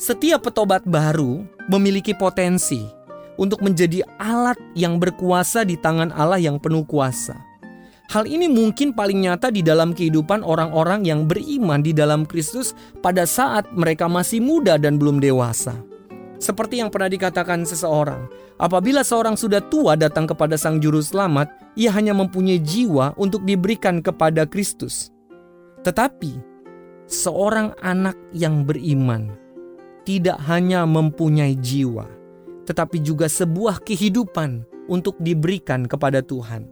setiap 0.00 0.48
petobat 0.48 0.80
baru 0.88 1.44
memiliki 1.68 2.16
potensi 2.16 2.80
untuk 3.36 3.60
menjadi 3.60 4.00
alat 4.16 4.56
yang 4.72 4.96
berkuasa 4.96 5.60
di 5.68 5.76
tangan 5.76 6.08
Allah 6.16 6.40
yang 6.40 6.56
penuh 6.56 6.88
kuasa. 6.88 7.36
Hal 8.08 8.24
ini 8.24 8.48
mungkin 8.48 8.96
paling 8.96 9.28
nyata 9.28 9.52
di 9.52 9.60
dalam 9.60 9.92
kehidupan 9.92 10.40
orang-orang 10.40 11.04
yang 11.04 11.28
beriman 11.28 11.84
di 11.84 11.92
dalam 11.92 12.24
Kristus 12.24 12.72
pada 13.04 13.28
saat 13.28 13.68
mereka 13.76 14.08
masih 14.08 14.40
muda 14.40 14.80
dan 14.80 14.96
belum 14.96 15.20
dewasa. 15.20 15.76
Seperti 16.40 16.80
yang 16.80 16.88
pernah 16.88 17.12
dikatakan 17.12 17.68
seseorang, 17.68 18.24
apabila 18.56 19.04
seorang 19.04 19.36
sudah 19.36 19.60
tua 19.60 20.00
datang 20.00 20.24
kepada 20.24 20.56
Sang 20.56 20.80
Juru 20.80 21.04
Selamat, 21.04 21.52
ia 21.76 21.92
hanya 21.92 22.16
mempunyai 22.16 22.56
jiwa 22.56 23.12
untuk 23.20 23.44
diberikan 23.44 24.00
kepada 24.00 24.48
Kristus. 24.48 25.12
Tetapi, 25.84 26.40
seorang 27.04 27.76
anak 27.84 28.16
yang 28.32 28.64
beriman 28.64 29.49
tidak 30.10 30.42
hanya 30.50 30.82
mempunyai 30.90 31.54
jiwa, 31.54 32.10
tetapi 32.66 32.98
juga 32.98 33.30
sebuah 33.30 33.78
kehidupan 33.86 34.66
untuk 34.90 35.14
diberikan 35.22 35.86
kepada 35.86 36.18
Tuhan. 36.18 36.66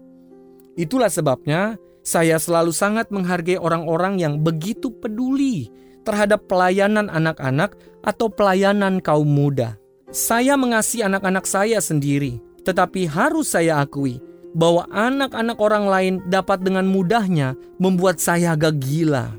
Itulah 0.75 1.07
sebabnya 1.07 1.79
saya 2.03 2.35
selalu 2.43 2.75
sangat 2.75 3.15
menghargai 3.15 3.55
orang-orang 3.55 4.19
yang 4.19 4.43
begitu 4.43 4.91
peduli 4.91 5.71
terhadap 6.03 6.51
pelayanan 6.51 7.07
anak-anak 7.07 7.79
atau 8.03 8.27
pelayanan 8.27 8.99
kaum 8.99 9.31
muda. 9.31 9.79
Saya 10.11 10.59
mengasihi 10.59 11.07
anak-anak 11.07 11.47
saya 11.47 11.79
sendiri, 11.79 12.43
tetapi 12.67 13.07
harus 13.07 13.55
saya 13.55 13.79
akui 13.79 14.19
bahwa 14.51 14.83
anak-anak 14.91 15.59
orang 15.63 15.87
lain 15.87 16.15
dapat 16.27 16.59
dengan 16.67 16.91
mudahnya 16.91 17.55
membuat 17.79 18.19
saya 18.19 18.59
agak 18.59 18.83
gila. 18.83 19.31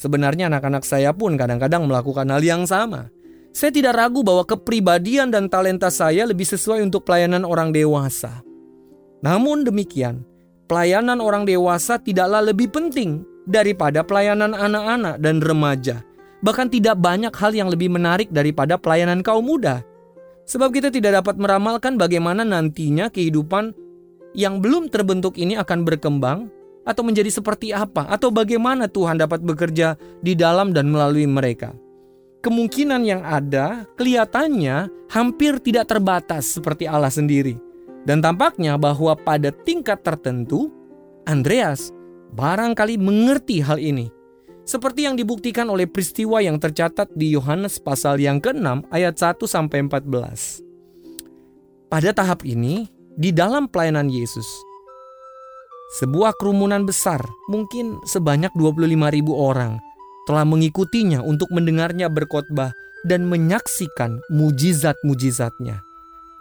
Sebenarnya 0.00 0.48
anak-anak 0.48 0.86
saya 0.86 1.12
pun 1.12 1.36
kadang-kadang 1.36 1.84
melakukan 1.84 2.30
hal 2.30 2.40
yang 2.40 2.64
sama. 2.64 3.10
Saya 3.52 3.74
tidak 3.74 3.96
ragu 3.96 4.20
bahwa 4.22 4.44
kepribadian 4.44 5.32
dan 5.32 5.48
talenta 5.50 5.88
saya 5.88 6.28
lebih 6.28 6.44
sesuai 6.44 6.84
untuk 6.84 7.08
pelayanan 7.08 7.42
orang 7.42 7.72
dewasa. 7.74 8.44
Namun 9.24 9.66
demikian, 9.66 10.22
pelayanan 10.70 11.18
orang 11.18 11.48
dewasa 11.48 11.98
tidaklah 11.98 12.44
lebih 12.44 12.70
penting 12.70 13.26
daripada 13.48 14.04
pelayanan 14.04 14.54
anak-anak 14.54 15.18
dan 15.18 15.42
remaja. 15.42 15.96
Bahkan 16.38 16.70
tidak 16.70 17.02
banyak 17.02 17.34
hal 17.34 17.50
yang 17.50 17.66
lebih 17.66 17.90
menarik 17.90 18.30
daripada 18.30 18.78
pelayanan 18.78 19.26
kaum 19.26 19.42
muda. 19.42 19.82
Sebab 20.46 20.70
kita 20.70 20.88
tidak 20.94 21.24
dapat 21.24 21.34
meramalkan 21.34 21.98
bagaimana 21.98 22.46
nantinya 22.46 23.10
kehidupan 23.10 23.74
yang 24.38 24.62
belum 24.62 24.86
terbentuk 24.92 25.34
ini 25.34 25.58
akan 25.58 25.82
berkembang 25.82 26.46
atau 26.86 27.02
menjadi 27.04 27.28
seperti 27.28 27.74
apa 27.74 28.06
atau 28.08 28.32
bagaimana 28.32 28.88
Tuhan 28.88 29.20
dapat 29.20 29.44
bekerja 29.44 29.98
di 30.24 30.32
dalam 30.32 30.72
dan 30.72 30.88
melalui 30.88 31.28
mereka 31.28 31.76
kemungkinan 32.42 33.02
yang 33.04 33.22
ada 33.26 33.86
kelihatannya 33.98 34.90
hampir 35.10 35.58
tidak 35.62 35.90
terbatas 35.90 36.58
seperti 36.58 36.86
Allah 36.86 37.10
sendiri. 37.10 37.58
Dan 38.06 38.24
tampaknya 38.24 38.78
bahwa 38.80 39.12
pada 39.18 39.52
tingkat 39.52 40.00
tertentu, 40.00 40.72
Andreas 41.28 41.92
barangkali 42.32 42.96
mengerti 42.96 43.60
hal 43.60 43.76
ini. 43.76 44.08
Seperti 44.68 45.08
yang 45.08 45.16
dibuktikan 45.16 45.64
oleh 45.72 45.88
peristiwa 45.88 46.44
yang 46.44 46.60
tercatat 46.60 47.08
di 47.16 47.32
Yohanes 47.32 47.80
pasal 47.80 48.20
yang 48.20 48.36
ke-6 48.36 48.92
ayat 48.92 49.16
1 49.16 49.40
sampai 49.48 49.88
14. 49.88 50.60
Pada 51.88 52.12
tahap 52.12 52.44
ini, 52.44 52.84
di 53.16 53.32
dalam 53.32 53.64
pelayanan 53.64 54.12
Yesus, 54.12 54.44
sebuah 55.96 56.36
kerumunan 56.36 56.84
besar, 56.84 57.24
mungkin 57.48 57.96
sebanyak 58.04 58.52
25 58.52 59.08
ribu 59.08 59.32
orang, 59.40 59.80
telah 60.28 60.44
mengikutinya 60.44 61.24
untuk 61.24 61.48
mendengarnya 61.48 62.12
berkhotbah 62.12 62.76
dan 63.08 63.24
menyaksikan 63.24 64.20
mujizat-mujizatnya. 64.28 65.80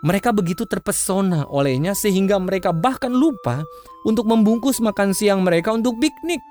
Mereka 0.03 0.36
begitu 0.36 0.67
terpesona 0.67 1.48
olehnya 1.48 1.96
sehingga 1.96 2.36
mereka 2.38 2.75
bahkan 2.75 3.10
lupa 3.10 3.63
untuk 4.03 4.27
membungkus 4.27 4.84
makan 4.84 5.15
siang 5.15 5.41
mereka 5.41 5.72
untuk 5.72 5.96
piknik. 6.03 6.44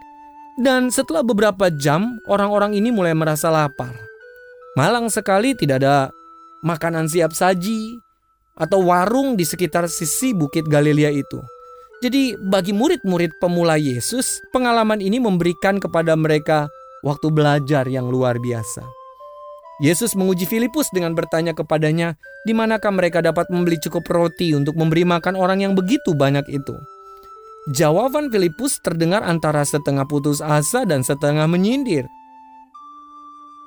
Dan 0.56 0.88
setelah 0.88 1.20
beberapa 1.20 1.68
jam, 1.68 2.16
orang-orang 2.24 2.72
ini 2.72 2.88
mulai 2.88 3.12
merasa 3.12 3.52
lapar. 3.52 3.92
Malang 4.72 5.12
sekali 5.12 5.52
tidak 5.52 5.84
ada 5.84 6.08
makanan 6.64 7.06
siap 7.12 7.36
saji 7.36 8.00
atau 8.56 8.88
warung 8.88 9.36
di 9.36 9.44
sekitar 9.44 9.84
sisi 9.86 10.32
Bukit 10.32 10.64
Galilea 10.64 11.12
itu. 11.12 11.38
Jadi, 12.00 12.36
bagi 12.36 12.76
murid-murid 12.76 13.40
pemula 13.40 13.80
Yesus, 13.80 14.40
pengalaman 14.52 15.00
ini 15.00 15.16
memberikan 15.16 15.80
kepada 15.80 16.12
mereka 16.12 16.68
waktu 17.06 17.30
belajar 17.30 17.86
yang 17.86 18.10
luar 18.10 18.42
biasa. 18.42 18.82
Yesus 19.78 20.18
menguji 20.18 20.48
Filipus 20.48 20.90
dengan 20.90 21.14
bertanya 21.14 21.54
kepadanya, 21.54 22.18
di 22.42 22.50
manakah 22.50 22.90
mereka 22.90 23.22
dapat 23.22 23.46
membeli 23.52 23.78
cukup 23.78 24.08
roti 24.10 24.56
untuk 24.56 24.74
memberi 24.74 25.06
makan 25.06 25.38
orang 25.38 25.62
yang 25.62 25.78
begitu 25.78 26.16
banyak 26.16 26.42
itu. 26.50 26.74
Jawaban 27.70 28.32
Filipus 28.32 28.80
terdengar 28.80 29.22
antara 29.22 29.62
setengah 29.62 30.08
putus 30.08 30.40
asa 30.40 30.88
dan 30.88 31.04
setengah 31.04 31.44
menyindir. 31.44 32.08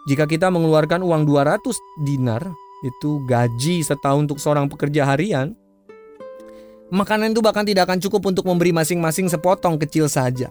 Jika 0.09 0.25
kita 0.25 0.49
mengeluarkan 0.49 1.05
uang 1.05 1.29
200 1.29 1.61
dinar, 2.07 2.41
itu 2.81 3.21
gaji 3.29 3.85
setahun 3.85 4.25
untuk 4.25 4.39
seorang 4.41 4.65
pekerja 4.65 5.05
harian, 5.05 5.53
makanan 6.89 7.37
itu 7.37 7.43
bahkan 7.45 7.67
tidak 7.67 7.85
akan 7.85 8.01
cukup 8.01 8.33
untuk 8.33 8.49
memberi 8.49 8.73
masing-masing 8.73 9.29
sepotong 9.29 9.77
kecil 9.77 10.09
saja. 10.09 10.49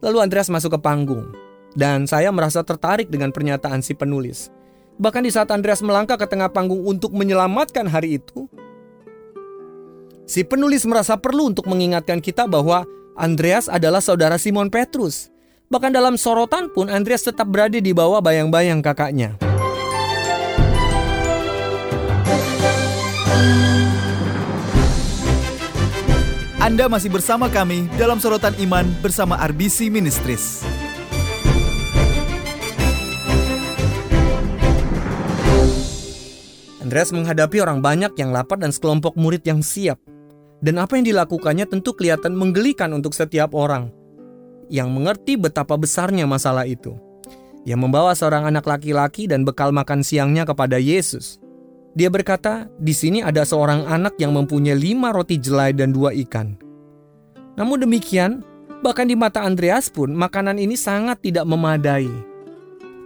Lalu 0.00 0.24
Andreas 0.24 0.48
masuk 0.48 0.78
ke 0.78 0.80
panggung. 0.80 1.49
Dan 1.78 2.10
saya 2.10 2.34
merasa 2.34 2.66
tertarik 2.66 3.10
dengan 3.10 3.30
pernyataan 3.30 3.82
si 3.82 3.94
penulis. 3.94 4.50
Bahkan 5.00 5.22
di 5.24 5.32
saat 5.32 5.48
Andreas 5.54 5.80
melangkah 5.80 6.18
ke 6.18 6.26
tengah 6.28 6.50
panggung 6.50 6.84
untuk 6.84 7.14
menyelamatkan 7.16 7.88
hari 7.88 8.20
itu, 8.20 8.50
si 10.28 10.44
penulis 10.44 10.84
merasa 10.84 11.16
perlu 11.16 11.48
untuk 11.54 11.64
mengingatkan 11.70 12.20
kita 12.20 12.44
bahwa 12.44 12.84
Andreas 13.16 13.70
adalah 13.70 14.04
saudara 14.04 14.36
Simon 14.36 14.68
Petrus. 14.68 15.32
Bahkan 15.70 15.94
dalam 15.94 16.18
sorotan 16.18 16.68
pun 16.74 16.90
Andreas 16.90 17.22
tetap 17.22 17.46
berada 17.46 17.78
di 17.78 17.94
bawah 17.94 18.18
bayang-bayang 18.18 18.82
kakaknya. 18.82 19.38
Anda 26.60 26.92
masih 26.92 27.08
bersama 27.08 27.48
kami 27.48 27.88
dalam 27.96 28.20
sorotan 28.20 28.52
iman 28.60 28.84
bersama 29.00 29.40
RBC 29.48 29.88
Ministries. 29.88 30.60
Andreas 36.80 37.12
menghadapi 37.12 37.60
orang 37.60 37.84
banyak 37.84 38.16
yang 38.16 38.32
lapar 38.32 38.56
dan 38.56 38.72
sekelompok 38.72 39.12
murid 39.12 39.44
yang 39.44 39.60
siap. 39.60 40.00
Dan 40.60 40.76
apa 40.76 40.96
yang 40.96 41.08
dilakukannya 41.08 41.64
tentu 41.64 41.96
kelihatan 41.96 42.36
menggelikan 42.36 42.92
untuk 42.92 43.16
setiap 43.16 43.56
orang 43.56 43.88
yang 44.68 44.92
mengerti 44.92 45.40
betapa 45.40 45.76
besarnya 45.80 46.28
masalah 46.28 46.68
itu. 46.68 46.96
Ia 47.64 47.76
membawa 47.76 48.16
seorang 48.16 48.48
anak 48.48 48.64
laki-laki 48.64 49.28
dan 49.28 49.44
bekal 49.44 49.72
makan 49.72 50.00
siangnya 50.00 50.44
kepada 50.48 50.80
Yesus. 50.80 51.40
Dia 51.92 52.08
berkata, 52.08 52.70
di 52.78 52.94
sini 52.94 53.20
ada 53.20 53.42
seorang 53.42 53.84
anak 53.84 54.16
yang 54.16 54.32
mempunyai 54.32 54.78
lima 54.78 55.10
roti 55.12 55.36
jelai 55.36 55.74
dan 55.74 55.90
dua 55.90 56.14
ikan. 56.28 56.56
Namun 57.58 57.82
demikian, 57.82 58.40
bahkan 58.80 59.10
di 59.10 59.18
mata 59.18 59.44
Andreas 59.44 59.90
pun 59.92 60.12
makanan 60.12 60.56
ini 60.56 60.78
sangat 60.78 61.20
tidak 61.20 61.44
memadai. 61.44 62.29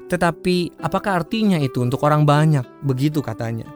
Tetapi 0.08 0.80
apakah 0.84 1.24
artinya 1.24 1.56
itu 1.56 1.80
untuk 1.80 2.04
orang 2.04 2.28
banyak? 2.28 2.64
Begitu 2.84 3.24
katanya. 3.24 3.66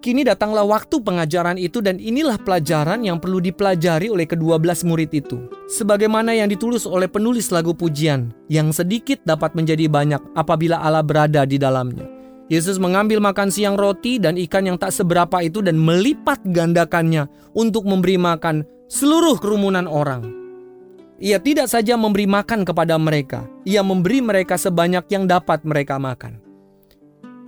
Kini 0.00 0.24
datanglah 0.24 0.64
waktu 0.64 0.96
pengajaran 1.04 1.60
itu 1.60 1.84
dan 1.84 2.00
inilah 2.00 2.40
pelajaran 2.40 3.04
yang 3.04 3.20
perlu 3.20 3.36
dipelajari 3.36 4.08
oleh 4.08 4.24
kedua 4.24 4.56
belas 4.56 4.80
murid 4.80 5.12
itu. 5.12 5.36
Sebagaimana 5.68 6.32
yang 6.32 6.48
ditulis 6.48 6.88
oleh 6.88 7.04
penulis 7.04 7.52
lagu 7.52 7.76
pujian, 7.76 8.32
yang 8.48 8.72
sedikit 8.72 9.20
dapat 9.28 9.52
menjadi 9.52 9.92
banyak 9.92 10.24
apabila 10.32 10.80
Allah 10.80 11.04
berada 11.04 11.44
di 11.44 11.60
dalamnya. 11.60 12.08
Yesus 12.48 12.80
mengambil 12.80 13.20
makan 13.20 13.52
siang 13.52 13.76
roti 13.76 14.16
dan 14.16 14.40
ikan 14.40 14.72
yang 14.72 14.80
tak 14.80 14.96
seberapa 14.96 15.44
itu 15.44 15.60
dan 15.60 15.76
melipat 15.76 16.40
gandakannya 16.48 17.28
untuk 17.52 17.84
memberi 17.84 18.16
makan 18.16 18.64
seluruh 18.88 19.36
kerumunan 19.36 19.84
orang. 19.84 20.39
Ia 21.20 21.36
tidak 21.36 21.68
saja 21.68 22.00
memberi 22.00 22.24
makan 22.24 22.64
kepada 22.64 22.96
mereka, 22.96 23.44
ia 23.68 23.84
memberi 23.84 24.24
mereka 24.24 24.56
sebanyak 24.56 25.04
yang 25.12 25.28
dapat 25.28 25.60
mereka 25.68 26.00
makan. 26.00 26.40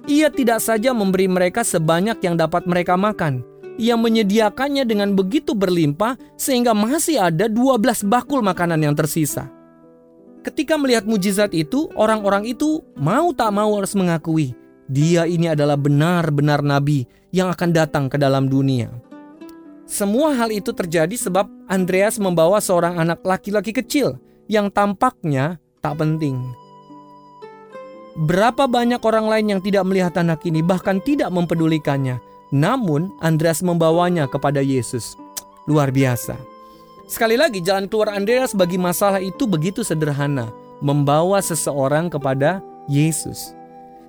Ia 0.04 0.28
tidak 0.28 0.60
saja 0.60 0.92
memberi 0.92 1.24
mereka 1.24 1.64
sebanyak 1.64 2.20
yang 2.20 2.36
dapat 2.36 2.68
mereka 2.68 3.00
makan, 3.00 3.40
ia 3.80 3.96
menyediakannya 3.96 4.84
dengan 4.84 5.16
begitu 5.16 5.56
berlimpah 5.56 6.20
sehingga 6.36 6.76
masih 6.76 7.16
ada 7.16 7.48
12 7.48 8.04
bakul 8.04 8.44
makanan 8.44 8.84
yang 8.84 8.92
tersisa. 8.92 9.48
Ketika 10.44 10.76
melihat 10.76 11.08
mujizat 11.08 11.56
itu, 11.56 11.88
orang-orang 11.96 12.44
itu 12.44 12.84
mau 12.98 13.32
tak 13.32 13.54
mau 13.56 13.72
harus 13.78 13.96
mengakui 13.96 14.52
dia 14.92 15.24
ini 15.24 15.48
adalah 15.48 15.80
benar-benar 15.80 16.60
nabi 16.60 17.08
yang 17.32 17.48
akan 17.48 17.70
datang 17.72 18.04
ke 18.12 18.20
dalam 18.20 18.44
dunia. 18.44 18.92
Semua 19.92 20.32
hal 20.32 20.48
itu 20.48 20.72
terjadi 20.72 21.12
sebab 21.20 21.52
Andreas 21.68 22.16
membawa 22.16 22.64
seorang 22.64 22.96
anak 22.96 23.20
laki-laki 23.28 23.76
kecil 23.76 24.16
yang 24.48 24.72
tampaknya 24.72 25.60
tak 25.84 26.00
penting. 26.00 26.40
Berapa 28.16 28.64
banyak 28.64 29.04
orang 29.04 29.28
lain 29.28 29.46
yang 29.52 29.60
tidak 29.60 29.84
melihat 29.84 30.16
anak 30.16 30.40
ini 30.48 30.64
bahkan 30.64 30.96
tidak 31.04 31.28
mempedulikannya. 31.28 32.24
Namun 32.56 33.12
Andreas 33.20 33.60
membawanya 33.60 34.24
kepada 34.24 34.64
Yesus. 34.64 35.12
Luar 35.68 35.92
biasa. 35.92 36.40
Sekali 37.04 37.36
lagi 37.36 37.60
jalan 37.60 37.84
keluar 37.84 38.16
Andreas 38.16 38.56
bagi 38.56 38.80
masalah 38.80 39.20
itu 39.20 39.44
begitu 39.44 39.84
sederhana. 39.84 40.48
Membawa 40.80 41.44
seseorang 41.44 42.08
kepada 42.08 42.64
Yesus. 42.88 43.52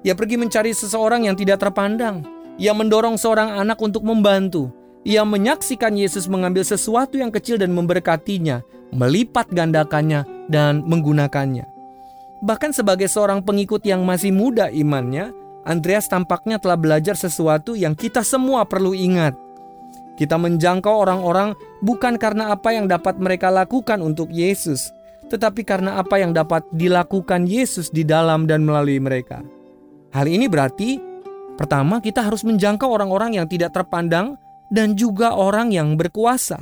Ia 0.08 0.16
pergi 0.16 0.40
mencari 0.40 0.72
seseorang 0.72 1.28
yang 1.28 1.36
tidak 1.36 1.60
terpandang. 1.60 2.24
Ia 2.56 2.72
mendorong 2.72 3.20
seorang 3.20 3.60
anak 3.60 3.84
untuk 3.84 4.08
membantu. 4.08 4.83
Ia 5.04 5.28
menyaksikan 5.28 6.00
Yesus 6.00 6.32
mengambil 6.32 6.64
sesuatu 6.64 7.20
yang 7.20 7.28
kecil 7.28 7.60
dan 7.60 7.76
memberkatinya, 7.76 8.64
melipat 8.96 9.52
gandakannya, 9.52 10.24
dan 10.48 10.80
menggunakannya. 10.88 11.68
Bahkan 12.44 12.72
sebagai 12.76 13.12
seorang 13.12 13.44
pengikut 13.44 13.84
yang 13.84 14.04
masih 14.08 14.32
muda 14.32 14.72
imannya, 14.72 15.32
Andreas 15.64 16.12
tampaknya 16.12 16.60
telah 16.60 16.76
belajar 16.76 17.16
sesuatu 17.16 17.76
yang 17.76 17.96
kita 17.96 18.20
semua 18.24 18.68
perlu 18.68 18.92
ingat. 18.92 19.36
Kita 20.20 20.36
menjangkau 20.36 20.92
orang-orang 20.92 21.56
bukan 21.80 22.20
karena 22.20 22.52
apa 22.52 22.76
yang 22.76 22.88
dapat 22.92 23.16
mereka 23.16 23.48
lakukan 23.48 24.04
untuk 24.04 24.28
Yesus, 24.32 24.92
tetapi 25.32 25.64
karena 25.64 26.00
apa 26.00 26.20
yang 26.20 26.36
dapat 26.36 26.68
dilakukan 26.76 27.48
Yesus 27.48 27.92
di 27.92 28.04
dalam 28.04 28.44
dan 28.44 28.68
melalui 28.68 29.00
mereka. 29.00 29.40
Hal 30.12 30.28
ini 30.28 30.52
berarti 30.52 31.00
pertama 31.56 32.04
kita 32.04 32.22
harus 32.22 32.44
menjangkau 32.44 32.86
orang-orang 32.86 33.40
yang 33.40 33.48
tidak 33.48 33.74
terpandang 33.74 34.38
dan 34.74 34.98
juga 34.98 35.38
orang 35.38 35.70
yang 35.70 35.94
berkuasa. 35.94 36.58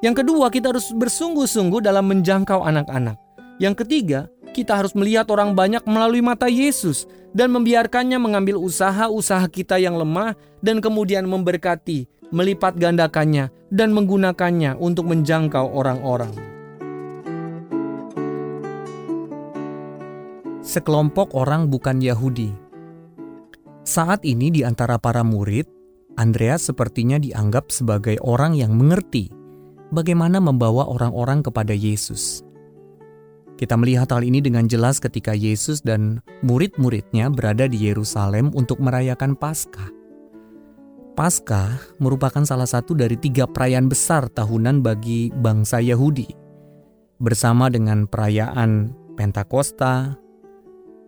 Yang 0.00 0.24
kedua, 0.24 0.48
kita 0.48 0.72
harus 0.72 0.88
bersungguh-sungguh 0.96 1.84
dalam 1.84 2.08
menjangkau 2.08 2.64
anak-anak. 2.64 3.20
Yang 3.60 3.84
ketiga, 3.84 4.20
kita 4.56 4.80
harus 4.80 4.96
melihat 4.96 5.28
orang 5.28 5.52
banyak 5.52 5.84
melalui 5.84 6.24
mata 6.24 6.48
Yesus 6.48 7.04
dan 7.36 7.52
membiarkannya 7.52 8.16
mengambil 8.16 8.56
usaha-usaha 8.58 9.44
kita 9.52 9.76
yang 9.76 9.94
lemah 10.00 10.34
dan 10.64 10.80
kemudian 10.80 11.28
memberkati, 11.28 12.08
melipat 12.32 12.80
gandakannya, 12.80 13.52
dan 13.68 13.92
menggunakannya 13.92 14.80
untuk 14.80 15.06
menjangkau 15.06 15.68
orang-orang. 15.68 16.52
sekelompok 20.62 21.34
orang 21.36 21.68
bukan 21.68 22.00
Yahudi. 22.00 22.54
Saat 23.82 24.22
ini 24.22 24.48
di 24.48 24.62
antara 24.62 24.96
para 24.96 25.26
murid, 25.26 25.81
Andreas 26.20 26.68
sepertinya 26.68 27.16
dianggap 27.16 27.72
sebagai 27.72 28.20
orang 28.20 28.52
yang 28.52 28.76
mengerti 28.76 29.32
bagaimana 29.92 30.40
membawa 30.40 30.88
orang-orang 30.88 31.40
kepada 31.40 31.72
Yesus. 31.72 32.44
Kita 33.56 33.78
melihat 33.78 34.10
hal 34.10 34.26
ini 34.26 34.42
dengan 34.42 34.66
jelas 34.66 34.98
ketika 34.98 35.36
Yesus 35.36 35.84
dan 35.84 36.18
murid-muridnya 36.42 37.30
berada 37.30 37.70
di 37.70 37.78
Yerusalem 37.78 38.50
untuk 38.58 38.82
merayakan 38.82 39.38
Paskah. 39.38 39.86
Paskah 41.12 41.76
merupakan 42.00 42.42
salah 42.42 42.66
satu 42.66 42.96
dari 42.96 43.20
tiga 43.20 43.44
perayaan 43.44 43.86
besar 43.86 44.32
tahunan 44.32 44.80
bagi 44.80 45.30
bangsa 45.30 45.78
Yahudi. 45.78 46.26
Bersama 47.22 47.68
dengan 47.70 48.08
perayaan 48.08 48.96
Pentakosta, 49.14 50.16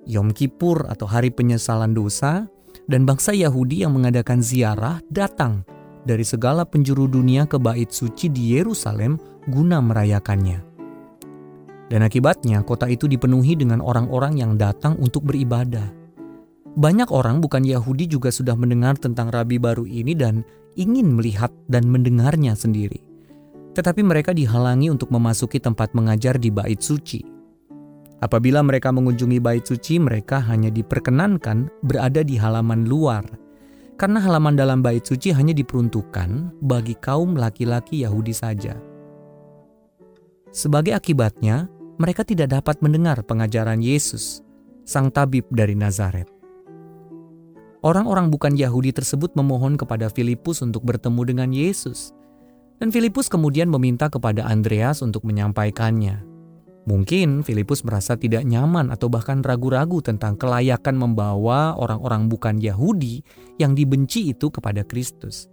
Yom 0.04 0.30
Kippur 0.30 0.86
atau 0.86 1.08
Hari 1.08 1.32
Penyesalan 1.32 1.96
Dosa, 1.96 2.46
dan 2.88 3.08
bangsa 3.08 3.32
Yahudi 3.32 3.84
yang 3.84 3.96
mengadakan 3.96 4.44
ziarah 4.44 5.00
datang 5.08 5.64
dari 6.04 6.22
segala 6.22 6.68
penjuru 6.68 7.08
dunia 7.08 7.48
ke 7.48 7.56
bait 7.56 7.88
suci 7.88 8.28
di 8.28 8.56
Yerusalem 8.56 9.16
guna 9.48 9.80
merayakannya. 9.80 10.60
Dan 11.88 12.00
akibatnya 12.00 12.64
kota 12.64 12.88
itu 12.88 13.04
dipenuhi 13.04 13.56
dengan 13.56 13.84
orang-orang 13.84 14.40
yang 14.40 14.56
datang 14.56 14.96
untuk 15.00 15.28
beribadah. 15.28 15.92
Banyak 16.74 17.12
orang 17.12 17.38
bukan 17.38 17.62
Yahudi 17.62 18.10
juga 18.10 18.34
sudah 18.34 18.56
mendengar 18.58 18.98
tentang 18.98 19.30
rabi 19.30 19.62
baru 19.62 19.86
ini 19.86 20.16
dan 20.16 20.42
ingin 20.74 21.14
melihat 21.14 21.52
dan 21.70 21.86
mendengarnya 21.86 22.56
sendiri. 22.58 22.98
Tetapi 23.74 24.02
mereka 24.02 24.34
dihalangi 24.34 24.90
untuk 24.90 25.10
memasuki 25.10 25.62
tempat 25.62 25.94
mengajar 25.94 26.38
di 26.38 26.50
bait 26.50 26.82
suci. 26.82 27.33
Apabila 28.22 28.62
mereka 28.62 28.94
mengunjungi 28.94 29.38
bait 29.42 29.64
suci, 29.66 29.98
mereka 29.98 30.38
hanya 30.44 30.70
diperkenankan 30.70 31.70
berada 31.82 32.22
di 32.22 32.38
halaman 32.38 32.86
luar, 32.86 33.26
karena 33.98 34.18
halaman 34.22 34.54
dalam 34.54 34.82
bait 34.82 35.02
suci 35.02 35.34
hanya 35.34 35.54
diperuntukkan 35.54 36.58
bagi 36.62 36.94
kaum 36.98 37.34
laki-laki 37.34 38.06
Yahudi 38.06 38.34
saja. 38.34 38.78
Sebagai 40.54 40.94
akibatnya, 40.94 41.66
mereka 41.98 42.22
tidak 42.22 42.54
dapat 42.54 42.78
mendengar 42.82 43.22
pengajaran 43.26 43.82
Yesus, 43.82 44.42
sang 44.86 45.10
tabib 45.10 45.46
dari 45.50 45.74
Nazaret. 45.74 46.30
Orang-orang 47.84 48.32
bukan 48.32 48.56
Yahudi 48.56 48.96
tersebut 48.96 49.36
memohon 49.36 49.76
kepada 49.76 50.08
Filipus 50.08 50.64
untuk 50.64 50.88
bertemu 50.88 51.22
dengan 51.22 51.50
Yesus, 51.52 52.16
dan 52.80 52.88
Filipus 52.88 53.28
kemudian 53.28 53.68
meminta 53.68 54.08
kepada 54.08 54.48
Andreas 54.48 55.04
untuk 55.04 55.22
menyampaikannya. 55.28 56.33
Mungkin 56.84 57.40
Filipus 57.40 57.80
merasa 57.80 58.12
tidak 58.20 58.44
nyaman 58.44 58.92
atau 58.92 59.08
bahkan 59.08 59.40
ragu-ragu 59.40 60.04
tentang 60.04 60.36
kelayakan 60.36 61.00
membawa 61.00 61.72
orang-orang 61.80 62.28
bukan 62.28 62.60
Yahudi 62.60 63.24
yang 63.56 63.72
dibenci 63.72 64.36
itu 64.36 64.52
kepada 64.52 64.84
Kristus. 64.84 65.48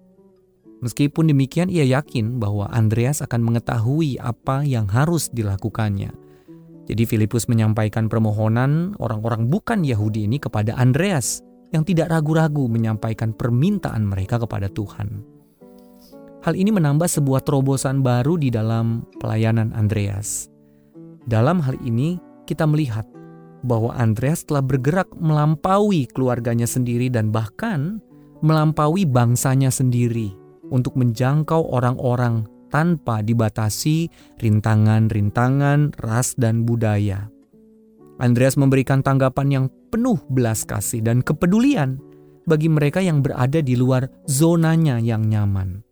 Meskipun 0.84 1.32
demikian, 1.32 1.72
ia 1.72 1.88
yakin 1.88 2.36
bahwa 2.36 2.67
Andreas 2.67 3.24
akan 3.24 3.48
mengetahui 3.48 4.20
apa 4.20 4.67
yang 4.67 4.91
harus 4.91 5.32
dilakukannya. 5.32 6.12
Jadi 6.91 7.04
Filipus 7.08 7.48
menyampaikan 7.48 8.12
permohonan 8.12 9.00
orang-orang 9.00 9.48
bukan 9.48 9.88
Yahudi 9.88 10.28
ini 10.28 10.36
kepada 10.36 10.76
Andreas 10.76 11.39
yang 11.72 11.88
tidak 11.88 12.12
ragu-ragu 12.12 12.67
menyampaikan 12.67 13.32
permintaan 13.32 14.04
mereka 14.04 14.36
kepada 14.36 14.67
Tuhan. 14.67 15.24
Hal 16.44 16.60
ini 16.60 16.76
menambah 16.76 17.08
sebuah 17.08 17.48
terobosan 17.48 18.04
baru 18.04 18.36
di 18.36 18.52
dalam 18.52 19.08
pelayanan 19.22 19.72
Andreas. 19.72 20.51
Dalam 21.30 21.62
hal 21.62 21.78
ini, 21.86 22.18
kita 22.50 22.66
melihat 22.66 23.06
bahwa 23.62 23.94
Andreas 23.94 24.42
telah 24.42 24.66
bergerak 24.66 25.08
melampaui 25.18 26.10
keluarganya 26.10 26.66
sendiri 26.66 27.14
dan 27.14 27.30
bahkan 27.30 28.02
melampaui 28.42 29.06
bangsanya 29.06 29.70
sendiri 29.70 30.34
untuk 30.74 30.98
menjangkau 30.98 31.70
orang-orang 31.70 32.50
tanpa 32.74 33.22
dibatasi 33.22 34.10
rintangan-rintangan 34.42 35.94
ras 36.02 36.34
dan 36.40 36.66
budaya. 36.66 37.30
Andreas 38.18 38.58
memberikan 38.58 39.06
tanggapan 39.06 39.48
yang 39.50 39.66
penuh 39.94 40.18
belas 40.32 40.66
kasih 40.66 41.04
dan 41.06 41.22
kepedulian 41.22 42.00
bagi 42.50 42.72
mereka 42.72 43.04
yang 43.04 43.22
berada 43.22 43.62
di 43.62 43.78
luar 43.78 44.10
zonanya 44.26 44.98
yang 44.98 45.28
nyaman, 45.30 45.86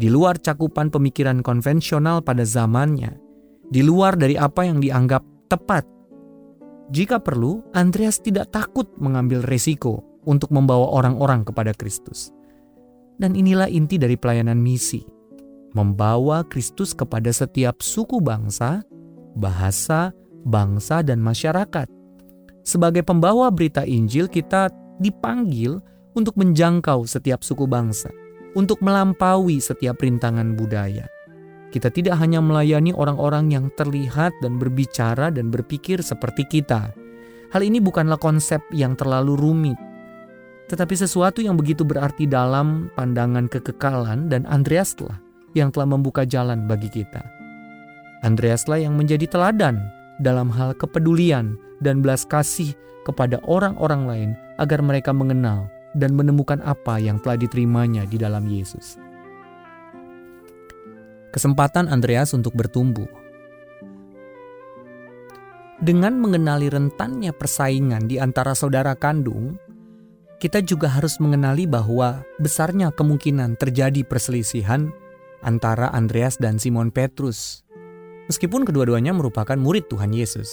di 0.00 0.08
luar 0.08 0.40
cakupan 0.40 0.88
pemikiran 0.88 1.44
konvensional 1.44 2.24
pada 2.24 2.46
zamannya, 2.46 3.16
di 3.70 3.80
luar 3.86 4.18
dari 4.18 4.34
apa 4.34 4.66
yang 4.66 4.82
dianggap 4.82 5.22
tepat 5.46 6.00
jika 6.90 7.22
perlu, 7.22 7.62
Andreas 7.70 8.18
tidak 8.18 8.50
takut 8.50 8.90
mengambil 8.98 9.46
resiko 9.46 10.02
untuk 10.26 10.50
membawa 10.50 10.90
orang-orang 10.90 11.46
kepada 11.46 11.70
Kristus. 11.70 12.34
Dan 13.14 13.38
inilah 13.38 13.70
inti 13.70 13.94
dari 13.94 14.18
pelayanan 14.18 14.58
misi, 14.58 15.06
membawa 15.70 16.42
Kristus 16.42 16.90
kepada 16.90 17.30
setiap 17.30 17.78
suku 17.78 18.18
bangsa, 18.18 18.82
bahasa, 19.38 20.10
bangsa, 20.42 21.06
dan 21.06 21.22
masyarakat. 21.22 21.86
Sebagai 22.66 23.06
pembawa 23.06 23.54
berita 23.54 23.86
Injil, 23.86 24.26
kita 24.26 24.66
dipanggil 24.98 25.78
untuk 26.18 26.34
menjangkau 26.42 27.06
setiap 27.06 27.46
suku 27.46 27.70
bangsa, 27.70 28.10
untuk 28.58 28.82
melampaui 28.82 29.62
setiap 29.62 30.02
rintangan 30.02 30.58
budaya. 30.58 31.06
Kita 31.70 31.86
tidak 31.86 32.18
hanya 32.18 32.42
melayani 32.42 32.90
orang-orang 32.90 33.54
yang 33.54 33.70
terlihat 33.78 34.34
dan 34.42 34.58
berbicara 34.58 35.30
dan 35.30 35.54
berpikir 35.54 36.02
seperti 36.02 36.42
kita. 36.42 36.90
Hal 37.54 37.62
ini 37.62 37.78
bukanlah 37.78 38.18
konsep 38.18 38.58
yang 38.74 38.98
terlalu 38.98 39.38
rumit, 39.38 39.78
tetapi 40.66 40.94
sesuatu 40.98 41.38
yang 41.38 41.54
begitu 41.54 41.86
berarti 41.86 42.26
dalam 42.26 42.90
pandangan 42.98 43.46
kekekalan 43.46 44.26
dan 44.26 44.46
Andreaslah 44.50 45.18
yang 45.54 45.70
telah 45.70 45.94
membuka 45.94 46.26
jalan 46.26 46.66
bagi 46.66 46.90
kita. 46.90 47.22
Andreaslah 48.26 48.82
yang 48.82 48.94
menjadi 48.98 49.26
teladan 49.30 49.78
dalam 50.22 50.50
hal 50.50 50.74
kepedulian 50.74 51.54
dan 51.82 52.02
belas 52.02 52.26
kasih 52.26 52.74
kepada 53.06 53.38
orang-orang 53.46 54.02
lain 54.06 54.30
agar 54.62 54.82
mereka 54.82 55.10
mengenal 55.10 55.66
dan 55.98 56.14
menemukan 56.14 56.62
apa 56.62 57.02
yang 57.02 57.18
telah 57.18 57.38
diterimanya 57.38 58.06
di 58.06 58.14
dalam 58.14 58.46
Yesus 58.46 59.09
kesempatan 61.30 61.86
Andreas 61.90 62.34
untuk 62.34 62.54
bertumbuh. 62.54 63.06
Dengan 65.80 66.20
mengenali 66.20 66.68
rentannya 66.68 67.32
persaingan 67.32 68.04
di 68.04 68.20
antara 68.20 68.52
saudara 68.52 68.92
kandung, 68.92 69.56
kita 70.36 70.60
juga 70.60 70.92
harus 70.92 71.16
mengenali 71.16 71.64
bahwa 71.64 72.20
besarnya 72.36 72.92
kemungkinan 72.92 73.56
terjadi 73.56 74.04
perselisihan 74.04 74.92
antara 75.40 75.88
Andreas 75.96 76.36
dan 76.36 76.60
Simon 76.60 76.92
Petrus. 76.92 77.64
Meskipun 78.28 78.68
kedua-duanya 78.68 79.16
merupakan 79.16 79.56
murid 79.56 79.88
Tuhan 79.88 80.12
Yesus. 80.12 80.52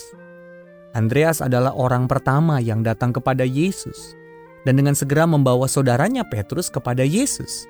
Andreas 0.96 1.44
adalah 1.44 1.76
orang 1.76 2.08
pertama 2.08 2.56
yang 2.58 2.80
datang 2.80 3.12
kepada 3.12 3.44
Yesus 3.44 4.16
dan 4.64 4.80
dengan 4.80 4.96
segera 4.96 5.28
membawa 5.28 5.68
saudaranya 5.68 6.24
Petrus 6.24 6.72
kepada 6.72 7.04
Yesus. 7.04 7.68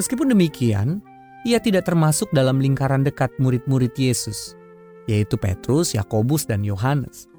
Meskipun 0.00 0.32
demikian, 0.32 1.04
ia 1.46 1.62
tidak 1.62 1.86
termasuk 1.86 2.26
dalam 2.34 2.58
lingkaran 2.58 3.06
dekat 3.06 3.30
murid-murid 3.38 3.94
Yesus, 3.94 4.58
yaitu 5.06 5.38
Petrus, 5.38 5.94
Yakobus, 5.94 6.42
dan 6.42 6.66
Yohanes. 6.66 7.30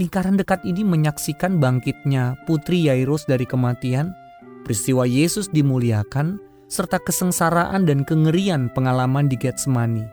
Lingkaran 0.00 0.40
dekat 0.40 0.64
ini 0.64 0.80
menyaksikan 0.80 1.60
bangkitnya 1.60 2.40
putri 2.48 2.88
Yairus 2.88 3.28
dari 3.28 3.44
kematian, 3.44 4.16
peristiwa 4.64 5.04
Yesus 5.04 5.52
dimuliakan, 5.52 6.40
serta 6.72 6.96
kesengsaraan 7.04 7.84
dan 7.84 8.08
kengerian 8.08 8.72
pengalaman 8.72 9.28
di 9.28 9.36
Getsemani. 9.36 10.08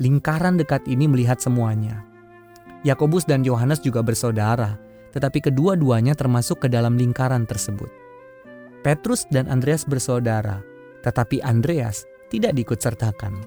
Lingkaran 0.00 0.56
dekat 0.56 0.88
ini 0.88 1.04
melihat 1.04 1.36
semuanya. 1.36 2.00
Yakobus 2.80 3.28
dan 3.28 3.44
Yohanes 3.44 3.84
juga 3.84 4.00
bersaudara, 4.00 4.80
tetapi 5.12 5.52
kedua-duanya 5.52 6.16
termasuk 6.16 6.64
ke 6.64 6.68
dalam 6.72 6.96
lingkaran 6.96 7.44
tersebut. 7.44 7.92
Petrus 8.80 9.28
dan 9.28 9.52
Andreas 9.52 9.84
bersaudara, 9.84 10.64
tetapi 11.04 11.44
Andreas 11.44 12.06
tidak 12.32 12.56
diikut 12.56 12.78
sertakan. 12.78 13.38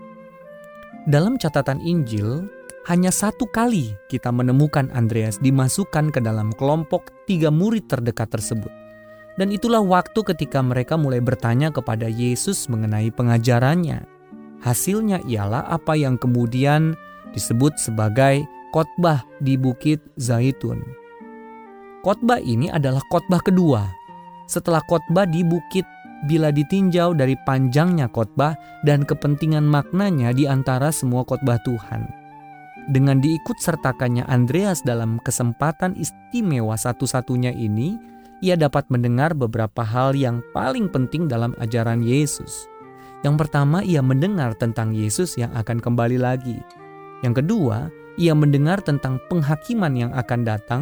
Dalam 1.09 1.39
catatan 1.39 1.79
Injil, 1.81 2.45
hanya 2.87 3.13
satu 3.13 3.45
kali 3.49 3.93
kita 4.07 4.31
menemukan 4.33 4.89
Andreas 4.95 5.37
dimasukkan 5.41 6.09
ke 6.09 6.19
dalam 6.23 6.49
kelompok 6.55 7.11
tiga 7.29 7.53
murid 7.53 7.85
terdekat 7.85 8.33
tersebut. 8.33 8.71
Dan 9.39 9.55
itulah 9.55 9.79
waktu 9.79 10.19
ketika 10.25 10.59
mereka 10.59 10.99
mulai 10.99 11.23
bertanya 11.23 11.71
kepada 11.71 12.11
Yesus 12.11 12.67
mengenai 12.67 13.07
pengajarannya. 13.15 14.03
Hasilnya 14.59 15.23
ialah 15.23 15.63
apa 15.71 15.95
yang 15.95 16.19
kemudian 16.19 16.91
disebut 17.31 17.79
sebagai 17.79 18.43
khotbah 18.75 19.23
di 19.39 19.55
Bukit 19.55 20.03
Zaitun. 20.19 20.83
Khotbah 22.03 22.43
ini 22.43 22.67
adalah 22.67 22.99
khotbah 23.07 23.39
kedua 23.39 23.87
setelah 24.49 24.83
khotbah 24.89 25.29
di 25.29 25.45
Bukit 25.45 25.87
bila 26.27 26.51
ditinjau 26.51 27.15
dari 27.15 27.37
panjangnya 27.47 28.11
khotbah 28.11 28.57
dan 28.83 29.07
kepentingan 29.07 29.63
maknanya 29.63 30.35
di 30.35 30.49
antara 30.49 30.91
semua 30.91 31.23
khotbah 31.23 31.61
Tuhan. 31.63 32.07
Dengan 32.89 33.21
diikut 33.21 33.61
sertakannya 33.61 34.25
Andreas 34.25 34.81
dalam 34.81 35.21
kesempatan 35.21 35.93
istimewa 35.93 36.73
satu-satunya 36.73 37.53
ini, 37.53 38.01
ia 38.41 38.57
dapat 38.57 38.89
mendengar 38.89 39.37
beberapa 39.37 39.85
hal 39.85 40.17
yang 40.17 40.41
paling 40.57 40.89
penting 40.89 41.29
dalam 41.29 41.53
ajaran 41.61 42.01
Yesus. 42.01 42.65
Yang 43.21 43.45
pertama, 43.45 43.85
ia 43.85 43.99
mendengar 43.99 44.55
tentang 44.55 44.95
Yesus 44.95 45.37
yang 45.37 45.51
akan 45.53 45.77
kembali 45.83 46.17
lagi. 46.17 46.57
Yang 47.21 47.43
kedua, 47.43 47.91
ia 48.15 48.31
mendengar 48.31 48.79
tentang 48.79 49.19
penghakiman 49.27 49.93
yang 49.93 50.11
akan 50.15 50.41
datang, 50.47 50.81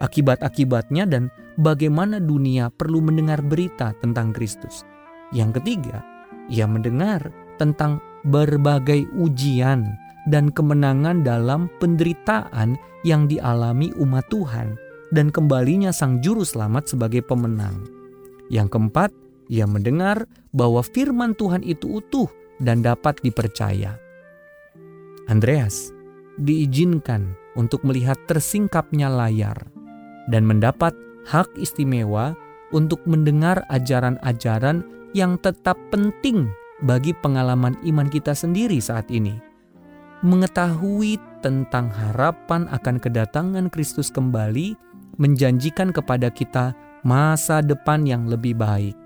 akibat-akibatnya, 0.00 1.04
dan 1.08 1.32
bagaimana 1.60 2.20
dunia 2.20 2.68
perlu 2.72 3.00
mendengar 3.00 3.40
berita 3.40 3.96
tentang 4.00 4.32
Kristus. 4.32 4.84
Yang 5.32 5.60
ketiga, 5.62 6.04
ia 6.52 6.68
mendengar 6.68 7.32
tentang 7.56 7.98
berbagai 8.26 9.06
ujian 9.16 9.86
dan 10.26 10.50
kemenangan 10.50 11.22
dalam 11.22 11.70
penderitaan 11.78 12.74
yang 13.06 13.30
dialami 13.30 13.94
umat 14.02 14.26
Tuhan 14.28 14.74
dan 15.14 15.30
kembalinya 15.30 15.94
sang 15.94 16.18
juru 16.18 16.42
selamat 16.42 16.90
sebagai 16.94 17.22
pemenang. 17.22 17.86
Yang 18.50 18.74
keempat, 18.74 19.10
ia 19.46 19.66
mendengar 19.66 20.26
bahwa 20.50 20.82
firman 20.82 21.38
Tuhan 21.38 21.62
itu 21.62 22.02
utuh 22.02 22.26
dan 22.58 22.82
dapat 22.82 23.22
dipercaya. 23.22 23.94
Andreas 25.30 25.94
diizinkan 26.38 27.34
untuk 27.58 27.82
melihat 27.86 28.18
tersingkapnya 28.26 29.10
layar 29.10 29.75
dan 30.30 30.46
mendapat 30.46 30.92
hak 31.26 31.50
istimewa 31.58 32.34
untuk 32.74 33.02
mendengar 33.06 33.62
ajaran-ajaran 33.70 34.82
yang 35.14 35.38
tetap 35.38 35.78
penting 35.90 36.50
bagi 36.82 37.16
pengalaman 37.24 37.78
iman 37.86 38.08
kita 38.10 38.36
sendiri 38.36 38.82
saat 38.82 39.08
ini. 39.08 39.38
Mengetahui 40.24 41.20
tentang 41.44 41.92
harapan 41.92 42.66
akan 42.72 42.96
kedatangan 42.98 43.68
Kristus 43.70 44.08
kembali 44.10 44.74
menjanjikan 45.20 45.92
kepada 45.92 46.32
kita 46.32 46.72
masa 47.06 47.62
depan 47.62 48.04
yang 48.04 48.26
lebih 48.26 48.56
baik. 48.56 48.96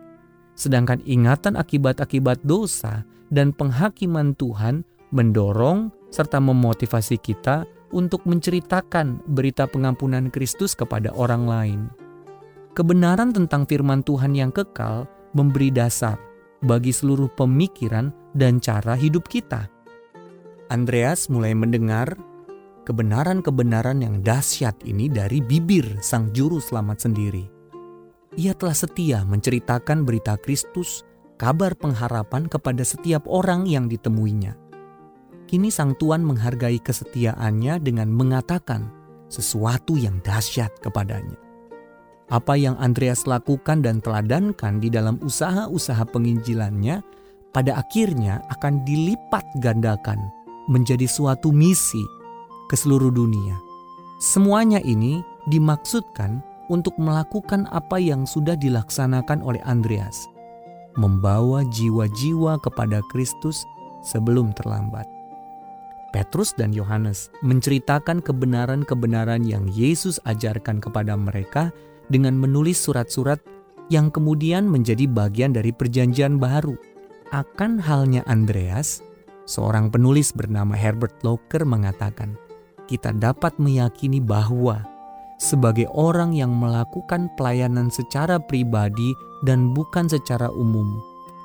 Sedangkan 0.57 1.03
ingatan 1.05 1.59
akibat-akibat 1.59 2.43
dosa 2.43 3.05
dan 3.31 3.55
penghakiman 3.55 4.35
Tuhan 4.35 4.83
mendorong 5.15 5.91
serta 6.11 6.43
memotivasi 6.43 7.19
kita 7.21 7.67
untuk 7.91 8.25
menceritakan 8.27 9.23
berita 9.27 9.67
pengampunan 9.67 10.31
Kristus 10.31 10.73
kepada 10.79 11.11
orang 11.15 11.45
lain 11.45 11.81
kebenaran 12.75 13.35
tentang 13.35 13.67
firman 13.67 14.01
Tuhan 14.07 14.35
yang 14.35 14.55
kekal 14.55 15.07
memberi 15.35 15.75
dasar 15.75 16.19
bagi 16.63 16.95
seluruh 16.95 17.31
pemikiran 17.35 18.13
dan 18.37 18.63
cara 18.63 18.95
hidup 18.95 19.27
kita. 19.27 19.67
Andreas 20.71 21.27
mulai 21.27 21.51
mendengar 21.57 22.15
kebenaran-kebenaran 22.87 24.01
yang 24.01 24.23
dahsyat 24.23 24.79
ini 24.87 25.11
dari 25.11 25.43
bibir 25.43 25.99
sang 25.99 26.31
juru 26.31 26.63
selamat 26.63 27.11
sendiri. 27.11 27.45
Ia 28.39 28.55
telah 28.55 28.77
setia 28.79 29.27
menceritakan 29.27 30.07
berita 30.07 30.39
Kristus, 30.39 31.03
kabar 31.35 31.75
pengharapan 31.75 32.47
kepada 32.47 32.87
setiap 32.87 33.27
orang 33.27 33.67
yang 33.67 33.91
ditemuinya. 33.91 34.70
Kini 35.51 35.67
sang 35.67 35.99
tuan 35.99 36.23
menghargai 36.23 36.79
kesetiaannya 36.79 37.83
dengan 37.83 38.07
mengatakan 38.07 38.87
sesuatu 39.27 39.99
yang 39.99 40.23
dahsyat 40.23 40.71
kepadanya. 40.79 41.35
Apa 42.31 42.55
yang 42.55 42.79
Andreas 42.79 43.27
lakukan 43.27 43.83
dan 43.83 43.99
teladankan 43.99 44.79
di 44.79 44.87
dalam 44.87 45.19
usaha-usaha 45.19 46.07
penginjilannya 46.15 47.03
pada 47.51 47.83
akhirnya 47.83 48.47
akan 48.55 48.87
dilipat 48.87 49.43
gandakan 49.59 50.23
menjadi 50.71 51.11
suatu 51.11 51.51
misi 51.51 52.07
ke 52.71 52.79
seluruh 52.79 53.11
dunia. 53.11 53.59
Semuanya 54.23 54.79
ini 54.87 55.19
dimaksudkan 55.51 56.47
untuk 56.71 56.95
melakukan 57.03 57.67
apa 57.75 57.99
yang 57.99 58.23
sudah 58.23 58.55
dilaksanakan 58.55 59.43
oleh 59.43 59.59
Andreas, 59.67 60.31
membawa 60.95 61.67
jiwa-jiwa 61.75 62.63
kepada 62.63 63.03
Kristus 63.11 63.67
sebelum 64.07 64.55
terlambat. 64.55 65.20
Petrus 66.11 66.51
dan 66.59 66.75
Yohanes 66.75 67.31
menceritakan 67.47 68.19
kebenaran-kebenaran 68.19 69.47
yang 69.47 69.71
Yesus 69.71 70.19
ajarkan 70.27 70.83
kepada 70.83 71.15
mereka 71.15 71.71
dengan 72.11 72.35
menulis 72.35 72.83
surat-surat 72.83 73.39
yang 73.91 74.11
kemudian 74.11 74.67
menjadi 74.67 75.07
bagian 75.07 75.55
dari 75.55 75.71
Perjanjian 75.71 76.43
Baru. 76.43 76.75
Akan 77.31 77.79
halnya 77.79 78.27
Andreas, 78.27 79.07
seorang 79.47 79.95
penulis 79.95 80.35
bernama 80.35 80.75
Herbert 80.75 81.23
Locker 81.23 81.63
mengatakan, 81.63 82.35
"Kita 82.91 83.15
dapat 83.15 83.55
meyakini 83.63 84.19
bahwa 84.19 84.83
sebagai 85.39 85.87
orang 85.95 86.35
yang 86.35 86.51
melakukan 86.51 87.31
pelayanan 87.39 87.87
secara 87.87 88.43
pribadi 88.43 89.15
dan 89.47 89.71
bukan 89.71 90.11
secara 90.11 90.51
umum, 90.51 90.99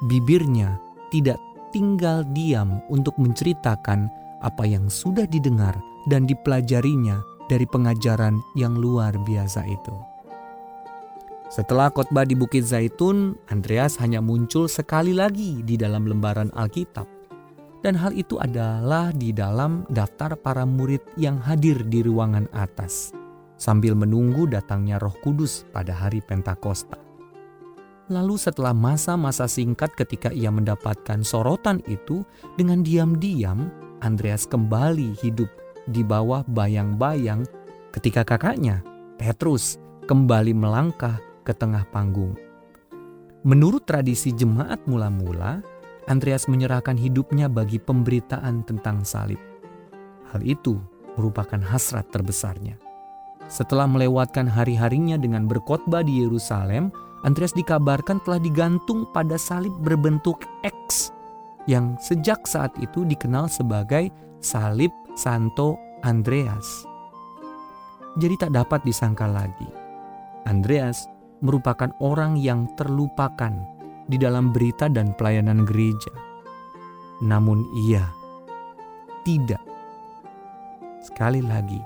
bibirnya 0.09 0.81
tidak 1.13 1.37
tinggal 1.69 2.25
diam 2.33 2.81
untuk 2.89 3.13
menceritakan." 3.21 4.24
Apa 4.41 4.67
yang 4.67 4.91
sudah 4.91 5.27
didengar 5.29 5.77
dan 6.11 6.25
dipelajarinya 6.25 7.21
dari 7.47 7.63
pengajaran 7.69 8.41
yang 8.57 8.75
luar 8.75 9.13
biasa 9.21 9.63
itu. 9.69 9.95
Setelah 11.47 11.93
khotbah 11.93 12.25
di 12.25 12.33
Bukit 12.33 12.65
Zaitun, 12.65 13.37
Andreas 13.53 14.01
hanya 14.01 14.19
muncul 14.19 14.65
sekali 14.65 15.13
lagi 15.13 15.61
di 15.61 15.77
dalam 15.77 16.09
lembaran 16.09 16.49
Alkitab. 16.51 17.05
Dan 17.85 17.93
hal 18.01 18.17
itu 18.17 18.41
adalah 18.41 19.13
di 19.13 19.29
dalam 19.29 19.85
daftar 19.93 20.33
para 20.33 20.65
murid 20.65 21.05
yang 21.21 21.37
hadir 21.37 21.85
di 21.85 22.01
ruangan 22.01 22.49
atas 22.49 23.13
sambil 23.55 23.95
menunggu 23.95 24.49
datangnya 24.49 24.99
Roh 24.99 25.15
Kudus 25.23 25.63
pada 25.71 25.95
hari 25.95 26.19
Pentakosta. 26.19 26.99
Lalu 28.05 28.37
setelah 28.37 28.73
masa-masa 28.73 29.49
singkat 29.49 29.97
ketika 29.97 30.29
ia 30.29 30.53
mendapatkan 30.53 31.25
sorotan 31.25 31.81
itu, 31.89 32.21
dengan 32.53 32.85
diam-diam 32.85 33.73
Andreas 34.03 34.43
kembali 34.43 35.15
hidup 35.23 35.47
di 35.87 36.03
bawah 36.03 36.43
bayang-bayang 36.51 37.47
ketika 37.95 38.27
kakaknya, 38.27 38.83
Petrus, 39.15 39.79
kembali 40.09 40.51
melangkah 40.51 41.15
ke 41.47 41.55
tengah 41.55 41.87
panggung. 41.95 42.35
Menurut 43.45 43.87
tradisi 43.87 44.35
jemaat 44.35 44.83
mula-mula, 44.89 45.63
Andreas 46.11 46.51
menyerahkan 46.51 46.99
hidupnya 46.99 47.47
bagi 47.47 47.79
pemberitaan 47.79 48.67
tentang 48.67 49.07
salib. 49.07 49.39
Hal 50.33 50.43
itu 50.43 50.75
merupakan 51.15 51.61
hasrat 51.63 52.09
terbesarnya. 52.11 52.75
Setelah 53.47 53.85
melewatkan 53.85 54.49
hari-harinya 54.49 55.15
dengan 55.15 55.45
berkhotbah 55.45 56.01
di 56.01 56.25
Yerusalem, 56.25 56.89
Andreas 57.23 57.53
dikabarkan 57.53 58.19
telah 58.25 58.41
digantung 58.41 59.07
pada 59.13 59.37
salib 59.37 59.73
berbentuk 59.85 60.41
X 60.65 61.14
yang 61.65 61.97
sejak 61.97 62.45
saat 62.45 62.73
itu 62.81 63.05
dikenal 63.05 63.49
sebagai 63.49 64.09
Salib 64.41 64.93
Santo 65.17 65.77
Andreas. 66.05 66.85
Jadi 68.15 68.35
tak 68.39 68.55
dapat 68.55 68.79
disangka 68.87 69.27
lagi, 69.27 69.67
Andreas 70.47 71.09
merupakan 71.43 71.91
orang 71.99 72.39
yang 72.39 72.69
terlupakan 72.79 73.51
di 74.07 74.15
dalam 74.15 74.53
berita 74.53 74.87
dan 74.87 75.11
pelayanan 75.17 75.67
gereja. 75.67 76.13
Namun 77.19 77.65
ia 77.89 78.05
tidak, 79.25 79.63
sekali 81.01 81.41
lagi, 81.43 81.81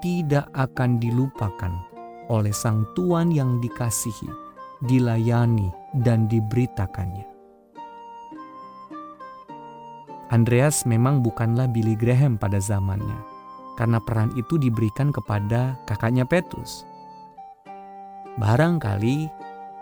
tidak 0.00 0.46
akan 0.54 1.02
dilupakan 1.02 1.74
oleh 2.30 2.54
Sang 2.54 2.86
Tuhan 2.94 3.34
yang 3.34 3.58
dikasihi, 3.58 4.30
dilayani, 4.86 5.68
dan 6.00 6.30
diberitakannya. 6.30 7.35
Andreas 10.34 10.82
memang 10.82 11.22
bukanlah 11.22 11.70
Billy 11.70 11.94
Graham 11.94 12.34
pada 12.34 12.58
zamannya, 12.58 13.14
karena 13.78 14.02
peran 14.02 14.34
itu 14.34 14.58
diberikan 14.58 15.14
kepada 15.14 15.78
kakaknya 15.86 16.26
Petrus. 16.26 16.82
Barangkali 18.34 19.30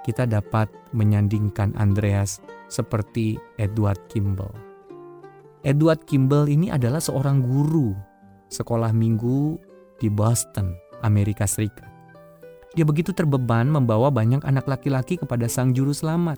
kita 0.04 0.28
dapat 0.28 0.68
menyandingkan 0.92 1.72
Andreas 1.80 2.44
seperti 2.68 3.40
Edward 3.56 3.96
Kimball. 4.12 4.52
Edward 5.64 6.04
Kimball 6.04 6.52
ini 6.52 6.68
adalah 6.68 7.00
seorang 7.00 7.40
guru 7.40 7.96
sekolah 8.52 8.92
minggu 8.92 9.56
di 9.96 10.12
Boston, 10.12 10.76
Amerika 11.00 11.48
Serikat. 11.48 11.88
Dia 12.76 12.84
begitu 12.84 13.16
terbeban 13.16 13.72
membawa 13.72 14.12
banyak 14.12 14.44
anak 14.44 14.68
laki-laki 14.68 15.16
kepada 15.16 15.48
Sang 15.48 15.72
Juru 15.72 15.96
Selamat 15.96 16.36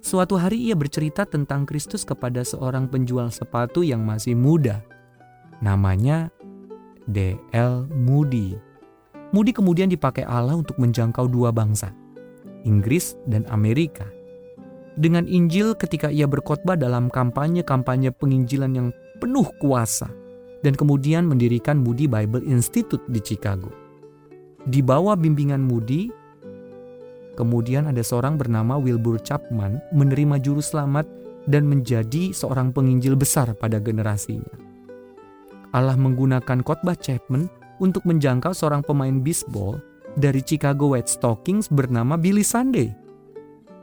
Suatu 0.00 0.40
hari 0.40 0.56
ia 0.56 0.72
bercerita 0.72 1.28
tentang 1.28 1.68
Kristus 1.68 2.08
kepada 2.08 2.40
seorang 2.40 2.88
penjual 2.88 3.28
sepatu 3.28 3.84
yang 3.84 4.00
masih 4.00 4.32
muda. 4.32 4.80
Namanya 5.60 6.32
D.L. 7.04 7.84
Moody. 7.92 8.56
Moody 9.36 9.52
kemudian 9.52 9.92
dipakai 9.92 10.24
Allah 10.24 10.56
untuk 10.56 10.80
menjangkau 10.80 11.28
dua 11.28 11.52
bangsa, 11.52 11.92
Inggris 12.64 13.12
dan 13.28 13.44
Amerika. 13.52 14.08
Dengan 14.96 15.28
Injil 15.28 15.76
ketika 15.76 16.08
ia 16.08 16.24
berkhotbah 16.24 16.80
dalam 16.80 17.12
kampanye-kampanye 17.12 18.10
penginjilan 18.16 18.72
yang 18.72 18.88
penuh 19.20 19.46
kuasa 19.60 20.08
dan 20.64 20.72
kemudian 20.72 21.28
mendirikan 21.28 21.76
Moody 21.76 22.08
Bible 22.08 22.42
Institute 22.48 23.04
di 23.12 23.20
Chicago. 23.20 23.68
Di 24.64 24.80
bawah 24.80 25.16
bimbingan 25.16 25.60
Moody, 25.60 26.08
Kemudian 27.38 27.86
ada 27.86 28.02
seorang 28.02 28.34
bernama 28.34 28.76
Wilbur 28.76 29.22
Chapman 29.22 29.78
menerima 29.94 30.42
juru 30.42 30.58
selamat 30.58 31.06
dan 31.48 31.64
menjadi 31.64 32.34
seorang 32.34 32.74
penginjil 32.74 33.16
besar 33.16 33.52
pada 33.56 33.78
generasinya. 33.80 34.50
Allah 35.70 35.94
menggunakan 35.94 36.66
khotbah 36.66 36.98
Chapman 36.98 37.46
untuk 37.78 38.02
menjangkau 38.04 38.52
seorang 38.52 38.82
pemain 38.82 39.22
bisbol 39.22 39.78
dari 40.18 40.42
Chicago 40.42 40.92
White 40.92 41.08
Stockings 41.08 41.70
bernama 41.70 42.18
Billy 42.18 42.42
Sunday. 42.42 42.90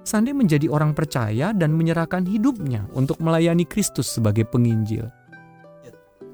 Sunday 0.03 0.31
menjadi 0.31 0.71
orang 0.71 0.95
percaya 0.95 1.51
dan 1.51 1.75
menyerahkan 1.75 2.23
hidupnya 2.23 2.87
untuk 2.95 3.19
melayani 3.19 3.67
Kristus 3.67 4.07
sebagai 4.07 4.47
penginjil. 4.47 5.07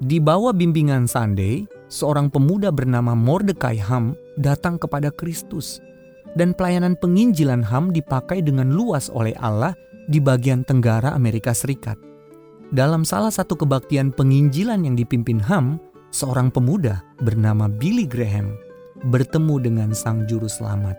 Di 0.02 0.18
bawah 0.18 0.50
bimbingan 0.50 1.06
Sunday, 1.06 1.66
seorang 1.86 2.30
pemuda 2.30 2.74
bernama 2.74 3.14
Mordecai 3.14 3.78
Ham 3.78 4.14
datang 4.38 4.78
kepada 4.78 5.10
Kristus 5.14 5.78
dan 6.34 6.54
pelayanan 6.54 6.98
penginjilan 6.98 7.62
HAM 7.62 7.94
dipakai 7.94 8.42
dengan 8.42 8.74
luas 8.74 9.10
oleh 9.10 9.34
Allah 9.38 9.74
di 10.10 10.18
bagian 10.20 10.66
tenggara 10.66 11.14
Amerika 11.14 11.54
Serikat. 11.54 11.96
Dalam 12.74 13.06
salah 13.06 13.30
satu 13.30 13.54
kebaktian 13.54 14.10
penginjilan 14.10 14.82
yang 14.82 14.98
dipimpin 14.98 15.38
HAM, 15.38 15.78
seorang 16.10 16.50
pemuda 16.50 17.02
bernama 17.22 17.70
Billy 17.70 18.06
Graham 18.06 18.58
bertemu 19.10 19.54
dengan 19.62 19.90
Sang 19.94 20.26
Juru 20.26 20.50
Selamat. 20.50 20.98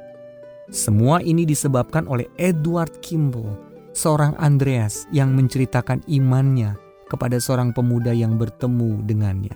Semua 0.71 1.21
ini 1.21 1.45
disebabkan 1.45 2.09
oleh 2.09 2.25
Edward 2.39 3.03
Kimball, 3.03 3.59
seorang 3.93 4.33
Andreas 4.41 5.05
yang 5.13 5.35
menceritakan 5.37 6.01
imannya 6.09 6.73
kepada 7.05 7.37
seorang 7.37 7.69
pemuda 7.71 8.11
yang 8.11 8.35
bertemu 8.39 9.05
dengannya. 9.05 9.55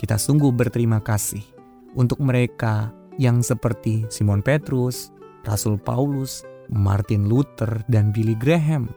Kita 0.00 0.16
sungguh 0.16 0.48
berterima 0.56 1.04
kasih 1.04 1.44
untuk 1.92 2.22
mereka 2.24 2.88
yang 3.20 3.44
seperti 3.44 4.08
Simon 4.08 4.40
Petrus, 4.40 5.12
Rasul 5.44 5.76
Paulus, 5.76 6.40
Martin 6.72 7.28
Luther, 7.28 7.84
dan 7.92 8.08
Billy 8.16 8.32
Graham. 8.32 8.88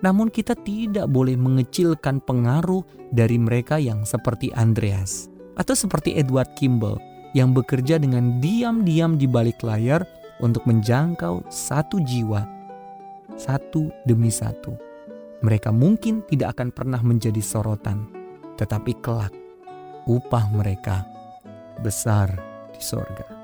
Namun 0.00 0.32
kita 0.32 0.56
tidak 0.56 1.12
boleh 1.12 1.36
mengecilkan 1.36 2.24
pengaruh 2.24 2.80
dari 3.12 3.36
mereka 3.36 3.76
yang 3.76 4.08
seperti 4.08 4.48
Andreas 4.56 5.28
atau 5.60 5.76
seperti 5.76 6.16
Edward 6.16 6.54
Kimball 6.56 6.96
yang 7.36 7.52
bekerja 7.52 8.00
dengan 8.00 8.40
diam-diam 8.40 9.20
di 9.20 9.28
balik 9.28 9.60
layar 9.60 10.06
untuk 10.38 10.64
menjangkau 10.64 11.44
satu 11.50 11.98
jiwa, 12.06 12.46
satu 13.34 13.90
demi 14.06 14.30
satu. 14.30 14.72
Mereka 15.42 15.74
mungkin 15.74 16.22
tidak 16.26 16.58
akan 16.58 16.70
pernah 16.70 17.02
menjadi 17.02 17.42
sorotan, 17.42 18.06
tetapi 18.54 18.96
kelak 19.02 19.34
upah 20.06 20.46
mereka 20.54 21.02
besar 21.82 22.32
di 22.70 22.80
sorga. 22.82 23.37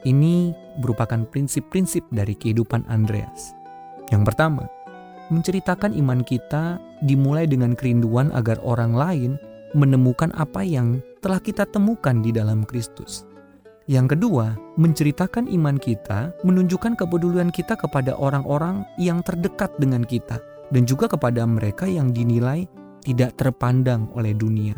Ini 0.00 0.56
merupakan 0.80 1.28
prinsip-prinsip 1.28 2.08
dari 2.08 2.32
kehidupan 2.32 2.88
Andreas. 2.88 3.52
Yang 4.08 4.32
pertama, 4.32 4.64
menceritakan 5.28 5.92
iman 5.92 6.24
kita 6.24 6.80
dimulai 7.04 7.44
dengan 7.44 7.76
kerinduan 7.76 8.32
agar 8.32 8.56
orang 8.64 8.96
lain 8.96 9.30
menemukan 9.76 10.32
apa 10.34 10.64
yang 10.64 10.98
telah 11.20 11.38
kita 11.38 11.68
temukan 11.68 12.18
di 12.24 12.32
dalam 12.32 12.64
Kristus. 12.64 13.28
Yang 13.90 14.16
kedua, 14.16 14.54
menceritakan 14.80 15.50
iman 15.50 15.76
kita 15.76 16.32
menunjukkan 16.46 16.96
kepedulian 16.96 17.50
kita 17.52 17.74
kepada 17.76 18.14
orang-orang 18.16 18.86
yang 18.96 19.20
terdekat 19.20 19.74
dengan 19.82 20.06
kita 20.06 20.38
dan 20.70 20.86
juga 20.86 21.10
kepada 21.10 21.42
mereka 21.44 21.84
yang 21.84 22.14
dinilai 22.14 22.64
tidak 23.02 23.34
terpandang 23.36 24.08
oleh 24.14 24.32
dunia. 24.32 24.76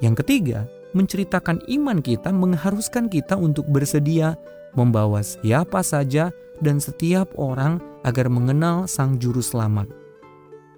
Yang 0.00 0.24
ketiga, 0.24 0.66
menceritakan 0.92 1.64
iman 1.68 1.98
kita 2.00 2.32
mengharuskan 2.32 3.08
kita 3.08 3.36
untuk 3.36 3.68
bersedia 3.68 4.36
membawa 4.72 5.20
siapa 5.20 5.84
saja 5.84 6.32
dan 6.64 6.80
setiap 6.80 7.28
orang 7.36 7.80
agar 8.06 8.28
mengenal 8.32 8.88
Sang 8.88 9.20
Juru 9.20 9.44
Selamat. 9.44 9.88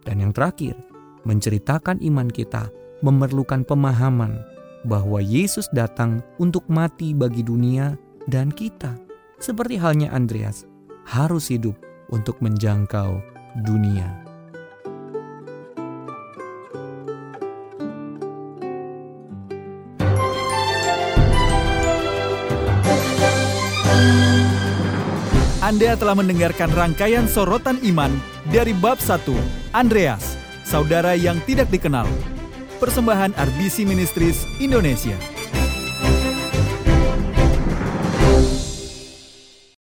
Dan 0.04 0.20
yang 0.20 0.32
terakhir, 0.34 0.76
menceritakan 1.24 2.00
iman 2.04 2.28
kita 2.28 2.68
memerlukan 3.00 3.64
pemahaman 3.64 4.40
bahwa 4.84 5.20
Yesus 5.20 5.68
datang 5.72 6.20
untuk 6.36 6.64
mati 6.68 7.16
bagi 7.16 7.40
dunia 7.40 7.96
dan 8.28 8.52
kita, 8.52 8.96
seperti 9.40 9.80
halnya 9.80 10.12
Andreas, 10.12 10.68
harus 11.08 11.48
hidup 11.48 11.76
untuk 12.12 12.36
menjangkau 12.44 13.20
dunia. 13.64 14.23
Anda 25.64 25.96
telah 25.96 26.12
mendengarkan 26.12 26.76
rangkaian 26.76 27.24
sorotan 27.24 27.80
iman 27.88 28.12
dari 28.52 28.76
bab 28.76 29.00
1, 29.00 29.24
Andreas, 29.72 30.36
saudara 30.60 31.16
yang 31.16 31.40
tidak 31.48 31.72
dikenal. 31.72 32.04
Persembahan 32.84 33.32
RBC 33.32 33.88
Ministries 33.88 34.44
Indonesia. 34.60 35.16